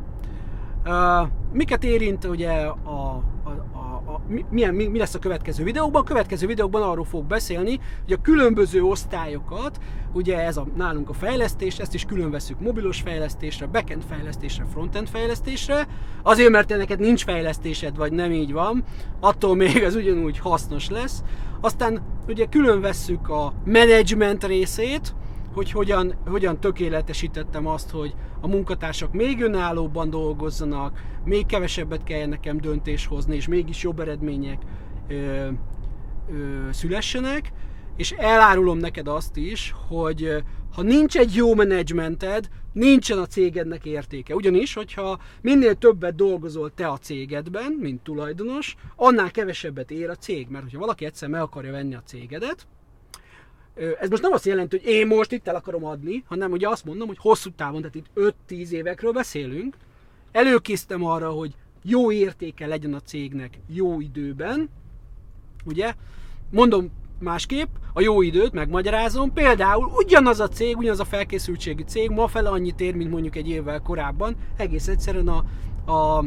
Miket 1.52 1.84
érint 1.84 2.24
ugye 2.24 2.50
a, 2.52 3.22
a, 3.44 3.48
a, 3.72 4.12
a 4.12 4.20
mi, 4.28 4.44
milyen, 4.50 4.74
mi, 4.74 4.86
mi 4.86 4.98
lesz 4.98 5.14
a 5.14 5.18
következő 5.18 5.64
videóban? 5.64 6.02
A 6.02 6.04
következő 6.04 6.46
videóban 6.46 6.82
arról 6.82 7.04
fog 7.04 7.24
beszélni, 7.24 7.80
hogy 8.04 8.12
a 8.12 8.20
különböző 8.22 8.82
osztályokat, 8.82 9.78
ugye 10.12 10.38
ez 10.38 10.56
a, 10.56 10.66
nálunk 10.76 11.08
a 11.08 11.12
fejlesztés, 11.12 11.78
ezt 11.78 11.94
is 11.94 12.04
külön 12.04 12.30
veszük 12.30 12.60
mobilos 12.60 13.00
fejlesztésre, 13.00 13.66
backend 13.66 14.02
fejlesztésre, 14.08 14.64
frontend 14.72 15.08
fejlesztésre, 15.08 15.86
azért 16.22 16.50
mert 16.50 16.66
te 16.66 16.76
neked 16.76 17.00
nincs 17.00 17.24
fejlesztésed, 17.24 17.96
vagy 17.96 18.12
nem 18.12 18.32
így 18.32 18.52
van, 18.52 18.84
attól 19.20 19.56
még 19.56 19.76
ez 19.76 19.94
ugyanúgy 19.94 20.38
hasznos 20.38 20.90
lesz. 20.90 21.22
Aztán 21.60 22.02
ugye 22.28 22.44
külön 22.44 22.80
vesszük 22.80 23.28
a 23.28 23.52
management 23.64 24.44
részét, 24.44 25.14
hogy 25.56 25.70
hogyan, 25.70 26.14
hogyan 26.26 26.60
tökéletesítettem 26.60 27.66
azt, 27.66 27.90
hogy 27.90 28.14
a 28.40 28.46
munkatársak 28.46 29.12
még 29.12 29.40
önállóban 29.40 30.10
dolgozzanak, 30.10 31.02
még 31.24 31.46
kevesebbet 31.46 32.02
kelljen 32.02 32.28
nekem 32.28 32.60
döntés 32.60 33.06
hozni, 33.06 33.36
és 33.36 33.48
mégis 33.48 33.82
jobb 33.82 34.00
eredmények 34.00 34.62
ö, 35.08 35.14
ö, 35.14 35.52
szülessenek, 36.70 37.52
és 37.96 38.10
elárulom 38.10 38.78
neked 38.78 39.08
azt 39.08 39.36
is, 39.36 39.74
hogy 39.88 40.44
ha 40.74 40.82
nincs 40.82 41.16
egy 41.16 41.34
jó 41.34 41.54
menedzsmented, 41.54 42.48
nincsen 42.72 43.18
a 43.18 43.26
cégednek 43.26 43.84
értéke. 43.84 44.34
Ugyanis, 44.34 44.74
hogyha 44.74 45.18
minél 45.40 45.74
többet 45.74 46.14
dolgozol 46.14 46.74
te 46.74 46.88
a 46.88 46.98
cégedben, 46.98 47.72
mint 47.72 48.02
tulajdonos, 48.02 48.76
annál 48.96 49.30
kevesebbet 49.30 49.90
ér 49.90 50.10
a 50.10 50.16
cég. 50.16 50.48
Mert 50.48 50.64
hogyha 50.64 50.78
valaki 50.78 51.04
egyszer 51.04 51.28
meg 51.28 51.40
akarja 51.40 51.72
venni 51.72 51.94
a 51.94 52.02
cégedet, 52.04 52.66
ez 54.00 54.08
most 54.08 54.22
nem 54.22 54.32
azt 54.32 54.46
jelenti, 54.46 54.76
hogy 54.76 54.86
én 54.86 55.06
most 55.06 55.32
itt 55.32 55.48
el 55.48 55.54
akarom 55.54 55.84
adni, 55.84 56.24
hanem 56.26 56.52
ugye 56.52 56.68
azt 56.68 56.84
mondom, 56.84 57.06
hogy 57.06 57.18
hosszú 57.20 57.50
távon, 57.50 57.80
tehát 57.80 57.94
itt 57.94 58.34
5-10 58.48 58.68
évekről 58.68 59.12
beszélünk. 59.12 59.76
Előkészítem 60.32 61.04
arra, 61.04 61.30
hogy 61.30 61.54
jó 61.82 62.12
értéke 62.12 62.66
legyen 62.66 62.94
a 62.94 63.00
cégnek 63.00 63.58
jó 63.68 64.00
időben, 64.00 64.68
ugye? 65.64 65.94
Mondom 66.50 66.90
másképp, 67.18 67.68
a 67.92 68.00
jó 68.00 68.22
időt 68.22 68.52
megmagyarázom, 68.52 69.32
például 69.32 69.90
ugyanaz 69.94 70.40
a 70.40 70.48
cég, 70.48 70.76
ugyanaz 70.76 71.00
a 71.00 71.04
felkészültségi 71.04 71.84
cég 71.84 72.10
ma 72.10 72.26
fel 72.26 72.46
annyit 72.46 72.80
ér, 72.80 72.94
mint 72.94 73.10
mondjuk 73.10 73.36
egy 73.36 73.48
évvel 73.48 73.80
korábban, 73.80 74.36
egész 74.56 74.88
egyszerűen 74.88 75.28
a, 75.28 75.44
a, 75.84 76.18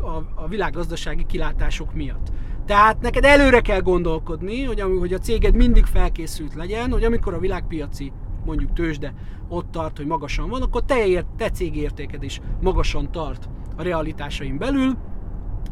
a, 0.00 0.26
a 0.34 0.48
világgazdasági 0.48 1.26
kilátások 1.26 1.94
miatt. 1.94 2.28
Tehát 2.66 3.00
neked 3.00 3.24
előre 3.24 3.60
kell 3.60 3.80
gondolkodni, 3.80 4.64
hogy, 4.64 4.80
hogy 4.80 5.12
a 5.12 5.18
céged 5.18 5.54
mindig 5.54 5.84
felkészült 5.84 6.54
legyen, 6.54 6.92
hogy 6.92 7.04
amikor 7.04 7.34
a 7.34 7.38
világpiaci 7.38 8.12
mondjuk 8.44 8.72
tőzsde 8.72 9.14
ott 9.48 9.70
tart, 9.70 9.96
hogy 9.96 10.06
magasan 10.06 10.48
van, 10.48 10.62
akkor 10.62 10.82
te, 10.84 11.06
ért, 11.06 11.26
te 11.36 11.50
cégértéked 11.50 12.22
is 12.22 12.40
magasan 12.60 13.10
tart 13.10 13.48
a 13.76 13.82
realitásaim 13.82 14.58
belül, 14.58 14.96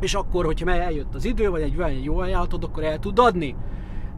és 0.00 0.14
akkor, 0.14 0.44
hogyha 0.44 0.70
eljött 0.70 1.14
az 1.14 1.24
idő, 1.24 1.50
vagy 1.50 1.62
egy, 1.62 1.80
egy 1.80 2.04
jó 2.04 2.18
ajánlatod, 2.18 2.64
akkor 2.64 2.84
el 2.84 2.98
tud 2.98 3.18
adni. 3.18 3.56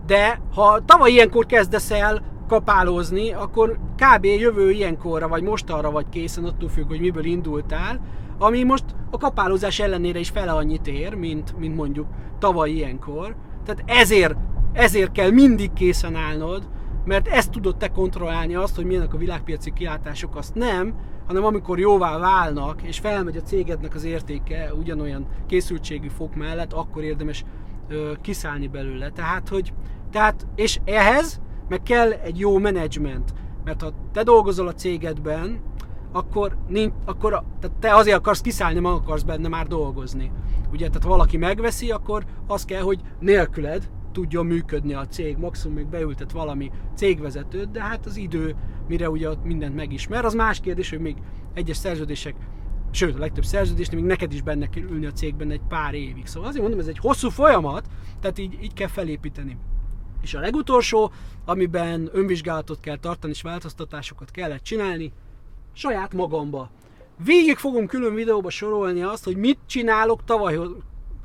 De 0.06 0.40
ha 0.54 0.84
tavaly 0.84 1.10
ilyenkor 1.10 1.46
kezdesz 1.46 1.90
el 1.90 2.22
kapálózni, 2.48 3.32
akkor 3.32 3.78
kb. 3.96 4.24
jövő 4.24 4.70
ilyenkorra, 4.70 5.28
vagy 5.28 5.42
mostanra 5.42 5.90
vagy 5.90 6.08
készen, 6.08 6.44
attól 6.44 6.68
függ, 6.68 6.88
hogy 6.88 7.00
miből 7.00 7.24
indultál, 7.24 8.00
ami 8.38 8.62
most 8.62 8.84
a 9.10 9.18
kapálózás 9.18 9.80
ellenére 9.80 10.18
is 10.18 10.28
fele 10.28 10.52
annyit 10.52 10.86
ér, 10.86 11.14
mint, 11.14 11.58
mint 11.58 11.76
mondjuk 11.76 12.06
tavaly 12.38 12.70
ilyenkor. 12.70 13.36
Tehát 13.64 13.82
ezért, 13.86 14.36
ezért 14.72 15.12
kell 15.12 15.30
mindig 15.30 15.72
készen 15.72 16.14
állnod, 16.14 16.68
mert 17.04 17.28
ezt 17.28 17.50
tudod 17.50 17.76
te 17.76 17.88
kontrollálni 17.88 18.54
azt, 18.54 18.76
hogy 18.76 18.84
milyenek 18.84 19.14
a 19.14 19.18
világpiaci 19.18 19.72
kilátások, 19.72 20.36
azt 20.36 20.54
nem, 20.54 20.94
hanem 21.26 21.44
amikor 21.44 21.78
jóvá 21.78 22.18
válnak, 22.18 22.82
és 22.82 22.98
felmegy 22.98 23.36
a 23.36 23.42
cégednek 23.42 23.94
az 23.94 24.04
értéke 24.04 24.74
ugyanolyan 24.74 25.26
készültségi 25.46 26.08
fok 26.08 26.34
mellett, 26.34 26.72
akkor 26.72 27.02
érdemes 27.02 27.44
ö, 27.88 28.12
kiszállni 28.20 28.66
belőle. 28.66 29.10
Tehát, 29.10 29.48
hogy, 29.48 29.72
tehát, 30.10 30.46
és 30.54 30.78
ehhez 30.84 31.40
meg 31.68 31.82
kell 31.82 32.10
egy 32.12 32.38
jó 32.38 32.58
menedzsment. 32.58 33.34
Mert 33.64 33.82
ha 33.82 33.92
te 34.12 34.22
dolgozol 34.22 34.68
a 34.68 34.74
cégedben, 34.74 35.60
akkor, 36.16 36.56
nincs, 36.68 36.92
akkor 37.04 37.30
tehát 37.60 37.76
te 37.80 37.94
azért 37.94 38.16
akarsz 38.16 38.40
kiszállni, 38.40 38.74
nem 38.74 38.92
akarsz 38.92 39.22
benne 39.22 39.48
már 39.48 39.66
dolgozni. 39.66 40.32
Ugye, 40.72 40.86
tehát 40.86 41.02
ha 41.02 41.08
valaki 41.08 41.36
megveszi, 41.36 41.90
akkor 41.90 42.24
az 42.46 42.64
kell, 42.64 42.82
hogy 42.82 43.00
nélküled 43.20 43.90
tudjon 44.12 44.46
működni 44.46 44.94
a 44.94 45.06
cég, 45.06 45.36
maximum 45.36 45.76
még 45.76 45.86
beültet 45.86 46.32
valami 46.32 46.70
cégvezetőt, 46.94 47.70
de 47.70 47.82
hát 47.82 48.06
az 48.06 48.16
idő, 48.16 48.54
mire 48.88 49.10
ugye 49.10 49.28
ott 49.28 49.44
mindent 49.44 49.74
megismer, 49.74 50.24
az 50.24 50.34
más 50.34 50.60
kérdés, 50.60 50.90
hogy 50.90 51.00
még 51.00 51.16
egyes 51.54 51.76
szerződések 51.76 52.34
sőt, 52.90 53.14
a 53.14 53.18
legtöbb 53.18 53.44
szerződésnél 53.44 54.00
még 54.00 54.08
neked 54.08 54.32
is 54.32 54.42
benne 54.42 54.68
kell 54.68 54.82
ülni 54.82 55.06
a 55.06 55.12
cégben 55.12 55.50
egy 55.50 55.60
pár 55.68 55.94
évig. 55.94 56.26
Szóval 56.26 56.48
azért 56.48 56.62
mondom, 56.62 56.80
ez 56.80 56.86
egy 56.86 56.98
hosszú 56.98 57.28
folyamat, 57.28 57.86
tehát 58.20 58.38
így, 58.38 58.58
így 58.62 58.72
kell 58.72 58.88
felépíteni. 58.88 59.58
És 60.22 60.34
a 60.34 60.40
legutolsó, 60.40 61.12
amiben 61.44 62.08
önvizsgálatot 62.12 62.80
kell 62.80 62.96
tartani 62.96 63.32
és 63.32 63.42
változtatásokat 63.42 64.30
kellett 64.30 64.62
csinálni, 64.62 65.12
saját 65.76 66.12
magamba. 66.12 66.70
Végig 67.24 67.56
fogom 67.56 67.86
külön 67.86 68.14
videóba 68.14 68.50
sorolni 68.50 69.02
azt, 69.02 69.24
hogy 69.24 69.36
mit 69.36 69.58
csinálok 69.66 70.24
tavaly 70.24 70.58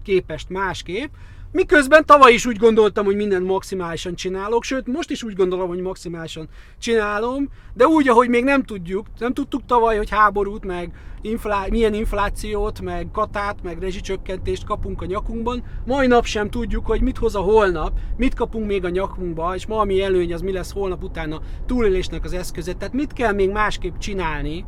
képest 0.04 0.50
másképp, 0.50 1.14
Miközben 1.54 2.06
tavaly 2.06 2.34
is 2.34 2.46
úgy 2.46 2.58
gondoltam, 2.58 3.06
hogy 3.06 3.16
mindent 3.16 3.46
maximálisan 3.46 4.16
csinálok, 4.16 4.64
sőt 4.64 4.88
most 4.88 5.10
is 5.10 5.24
úgy 5.24 5.34
gondolom, 5.34 5.68
hogy 5.68 5.80
maximálisan 5.80 6.50
csinálom, 6.80 7.50
de 7.74 7.88
úgy, 7.88 8.08
ahogy 8.08 8.30
még 8.30 8.44
nem 8.44 8.64
tudjuk, 8.64 9.06
nem 9.20 9.34
tudtuk 9.34 9.66
tavaly, 9.66 9.98
hogy 9.98 10.10
háborút, 10.10 10.66
meg 10.66 10.92
inflá- 11.22 11.70
milyen 11.70 11.94
inflációt, 11.94 12.82
meg 12.82 13.08
katát, 13.12 13.64
meg 13.64 13.80
rezsicsökkentést 13.80 14.66
kapunk 14.66 15.02
a 15.02 15.06
nyakunkban, 15.06 15.64
mai 15.86 16.08
nap 16.08 16.26
sem 16.26 16.50
tudjuk, 16.50 16.86
hogy 16.86 17.02
mit 17.02 17.18
hoz 17.18 17.36
a 17.36 17.40
holnap, 17.40 18.00
mit 18.18 18.34
kapunk 18.34 18.66
még 18.66 18.86
a 18.86 18.90
nyakunkba, 18.90 19.56
és 19.56 19.66
ma 19.66 19.80
ami 19.80 20.02
előny, 20.02 20.34
az 20.34 20.42
mi 20.42 20.52
lesz 20.52 20.72
holnap 20.72 21.04
után 21.04 21.32
a 21.32 21.42
túlélésnek 21.66 22.24
az 22.24 22.34
eszköze, 22.34 22.74
tehát 22.74 22.94
mit 22.94 23.14
kell 23.14 23.34
még 23.34 23.50
másképp 23.50 23.98
csinálni, 23.98 24.66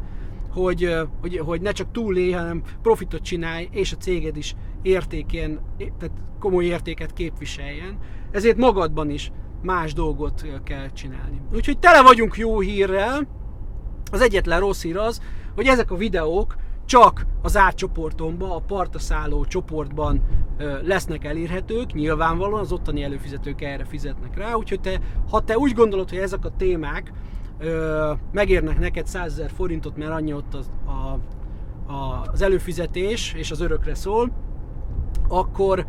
hogy, 0.54 0.96
hogy, 1.22 1.38
hogy 1.38 1.62
ne 1.62 1.72
csak 1.72 1.92
túlélj, 1.92 2.32
hanem 2.32 2.62
profitot 2.82 3.22
csinálj, 3.22 3.68
és 3.72 3.92
a 3.92 3.98
céged 3.98 4.38
is 4.38 4.56
értékén, 4.82 5.60
tehát 5.78 6.16
komoly 6.39 6.66
értéket 6.66 7.13
képviseljen. 7.13 7.98
Ezért 8.32 8.58
magadban 8.58 9.10
is 9.10 9.32
más 9.62 9.94
dolgot 9.94 10.46
kell 10.63 10.92
csinálni. 10.92 11.42
Úgyhogy 11.54 11.80
tele 11.80 12.02
vagyunk 12.02 12.38
jó 12.38 12.60
hírrel. 12.60 13.28
Az 14.12 14.22
egyetlen 14.22 14.60
rossz 14.60 14.82
hír 14.82 14.98
az, 14.98 15.22
hogy 15.56 15.66
ezek 15.66 15.92
a 15.92 15.96
videók 15.96 16.56
csak 16.86 17.26
az 17.42 17.58
átcsoportomban, 17.58 18.52
a 18.52 18.60
partaszálló 18.60 19.46
csoportban 19.46 20.22
lesznek 20.84 21.26
elérhetők, 21.26 21.94
nyilvánvalóan 21.94 22.60
az 22.60 22.72
ottani 22.72 23.04
előfizetők 23.04 23.62
erre 23.62 23.86
fizetnek 23.86 24.38
rá, 24.38 24.54
úgyhogy 24.54 24.80
te, 24.82 25.00
ha 25.30 25.42
te 25.42 25.58
úgy 25.58 25.74
gondolod, 25.74 26.10
hogy 26.10 26.18
ezek 26.18 26.46
a 26.46 26.56
témák 26.58 27.12
ö, 27.63 28.12
megérnek 28.32 28.80
neked 28.80 29.08
100 29.08 29.32
ezer 29.32 29.52
forintot, 29.56 29.97
mert 29.97 30.12
annyi 30.12 30.34
ott 30.34 30.54
az, 30.54 30.69
a, 30.86 30.91
a, 31.93 32.30
az 32.32 32.41
előfizetés, 32.41 33.34
és 33.34 33.52
az 33.52 33.62
örökre 33.62 33.95
szól, 33.95 34.32
akkor, 35.28 35.86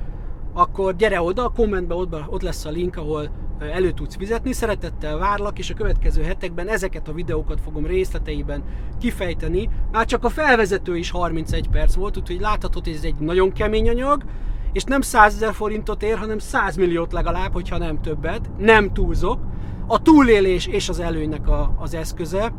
akkor 0.52 0.96
gyere 0.96 1.20
oda, 1.20 1.44
a 1.44 1.48
kommentben 1.48 1.98
ott, 1.98 2.14
ott 2.28 2.42
lesz 2.42 2.64
a 2.64 2.70
link, 2.70 2.96
ahol 2.96 3.30
elő 3.58 3.90
tudsz 3.90 4.16
fizetni. 4.16 4.52
Szeretettel 4.52 5.18
várlak, 5.18 5.58
és 5.58 5.70
a 5.70 5.74
következő 5.74 6.22
hetekben 6.22 6.68
ezeket 6.68 7.08
a 7.08 7.12
videókat 7.12 7.60
fogom 7.60 7.86
részleteiben 7.86 8.62
kifejteni. 9.00 9.68
Már 9.92 10.06
csak 10.06 10.24
a 10.24 10.28
felvezető 10.28 10.96
is 10.96 11.10
31 11.10 11.68
perc 11.68 11.94
volt, 11.94 12.16
úgyhogy 12.16 12.40
láthatod, 12.40 12.84
hogy 12.84 12.94
ez 12.94 13.04
egy 13.04 13.18
nagyon 13.18 13.52
kemény 13.52 13.88
anyag, 13.88 14.24
és 14.72 14.84
nem 14.84 15.00
100 15.00 15.34
ezer 15.34 15.54
forintot 15.54 16.02
ér, 16.02 16.18
hanem 16.18 16.38
100 16.38 16.76
milliót 16.76 17.12
legalább, 17.12 17.52
hogyha 17.52 17.78
nem 17.78 18.00
többet. 18.00 18.50
Nem 18.58 18.92
túlzok 18.92 19.40
a 19.86 20.02
túlélés 20.02 20.66
és 20.66 20.88
az 20.88 21.00
előnynek 21.00 21.48
a, 21.48 21.74
az 21.78 21.94
eszköze, 21.94 22.52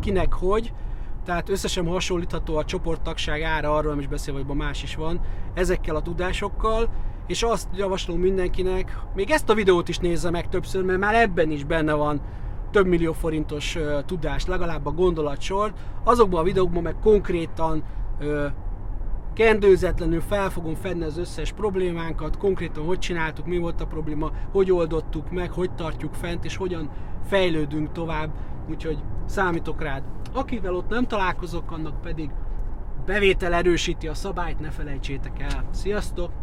kinek 0.00 0.32
hogy, 0.32 0.72
tehát 1.24 1.48
összesen 1.48 1.86
hasonlítható 1.86 2.56
a 2.56 2.64
csoporttagság 2.64 3.42
ára, 3.42 3.74
arról 3.74 3.90
nem 3.90 4.00
is 4.00 4.06
beszélve, 4.06 4.42
hogy 4.46 4.56
más 4.56 4.82
is 4.82 4.94
van, 4.94 5.20
ezekkel 5.54 5.96
a 5.96 6.02
tudásokkal, 6.02 6.88
és 7.26 7.42
azt 7.42 7.68
javaslom 7.74 8.20
mindenkinek, 8.20 8.98
még 9.14 9.30
ezt 9.30 9.50
a 9.50 9.54
videót 9.54 9.88
is 9.88 9.98
nézze 9.98 10.30
meg 10.30 10.48
többször, 10.48 10.84
mert 10.84 10.98
már 10.98 11.14
ebben 11.14 11.50
is 11.50 11.64
benne 11.64 11.92
van 11.92 12.20
több 12.72 12.86
millió 12.86 13.12
forintos 13.12 13.78
tudás, 14.06 14.46
legalább 14.46 14.86
a 14.86 14.90
gondolatsor. 14.90 15.72
Azokban 16.04 16.40
a 16.40 16.44
videókban 16.44 16.82
meg 16.82 16.96
konkrétan 17.02 17.82
kendőzetlenül 19.34 20.20
fel 20.20 20.50
fogom 20.50 20.74
fedni 20.74 21.04
az 21.04 21.18
összes 21.18 21.52
problémánkat, 21.52 22.36
konkrétan 22.36 22.84
hogy 22.84 22.98
csináltuk, 22.98 23.46
mi 23.46 23.58
volt 23.58 23.80
a 23.80 23.86
probléma, 23.86 24.30
hogy 24.52 24.72
oldottuk 24.72 25.30
meg, 25.30 25.50
hogy 25.50 25.70
tartjuk 25.74 26.14
fent, 26.14 26.44
és 26.44 26.56
hogyan 26.56 26.90
fejlődünk 27.26 27.92
tovább, 27.92 28.30
úgyhogy 28.70 28.98
számítok 29.26 29.82
rád. 29.82 30.02
Akivel 30.32 30.74
ott 30.74 30.88
nem 30.88 31.06
találkozok, 31.06 31.70
annak 31.70 32.00
pedig 32.00 32.30
bevétel 33.06 33.52
erősíti 33.52 34.08
a 34.08 34.14
szabályt, 34.14 34.60
ne 34.60 34.70
felejtsétek 34.70 35.40
el. 35.40 35.64
Sziasztok! 35.70 36.41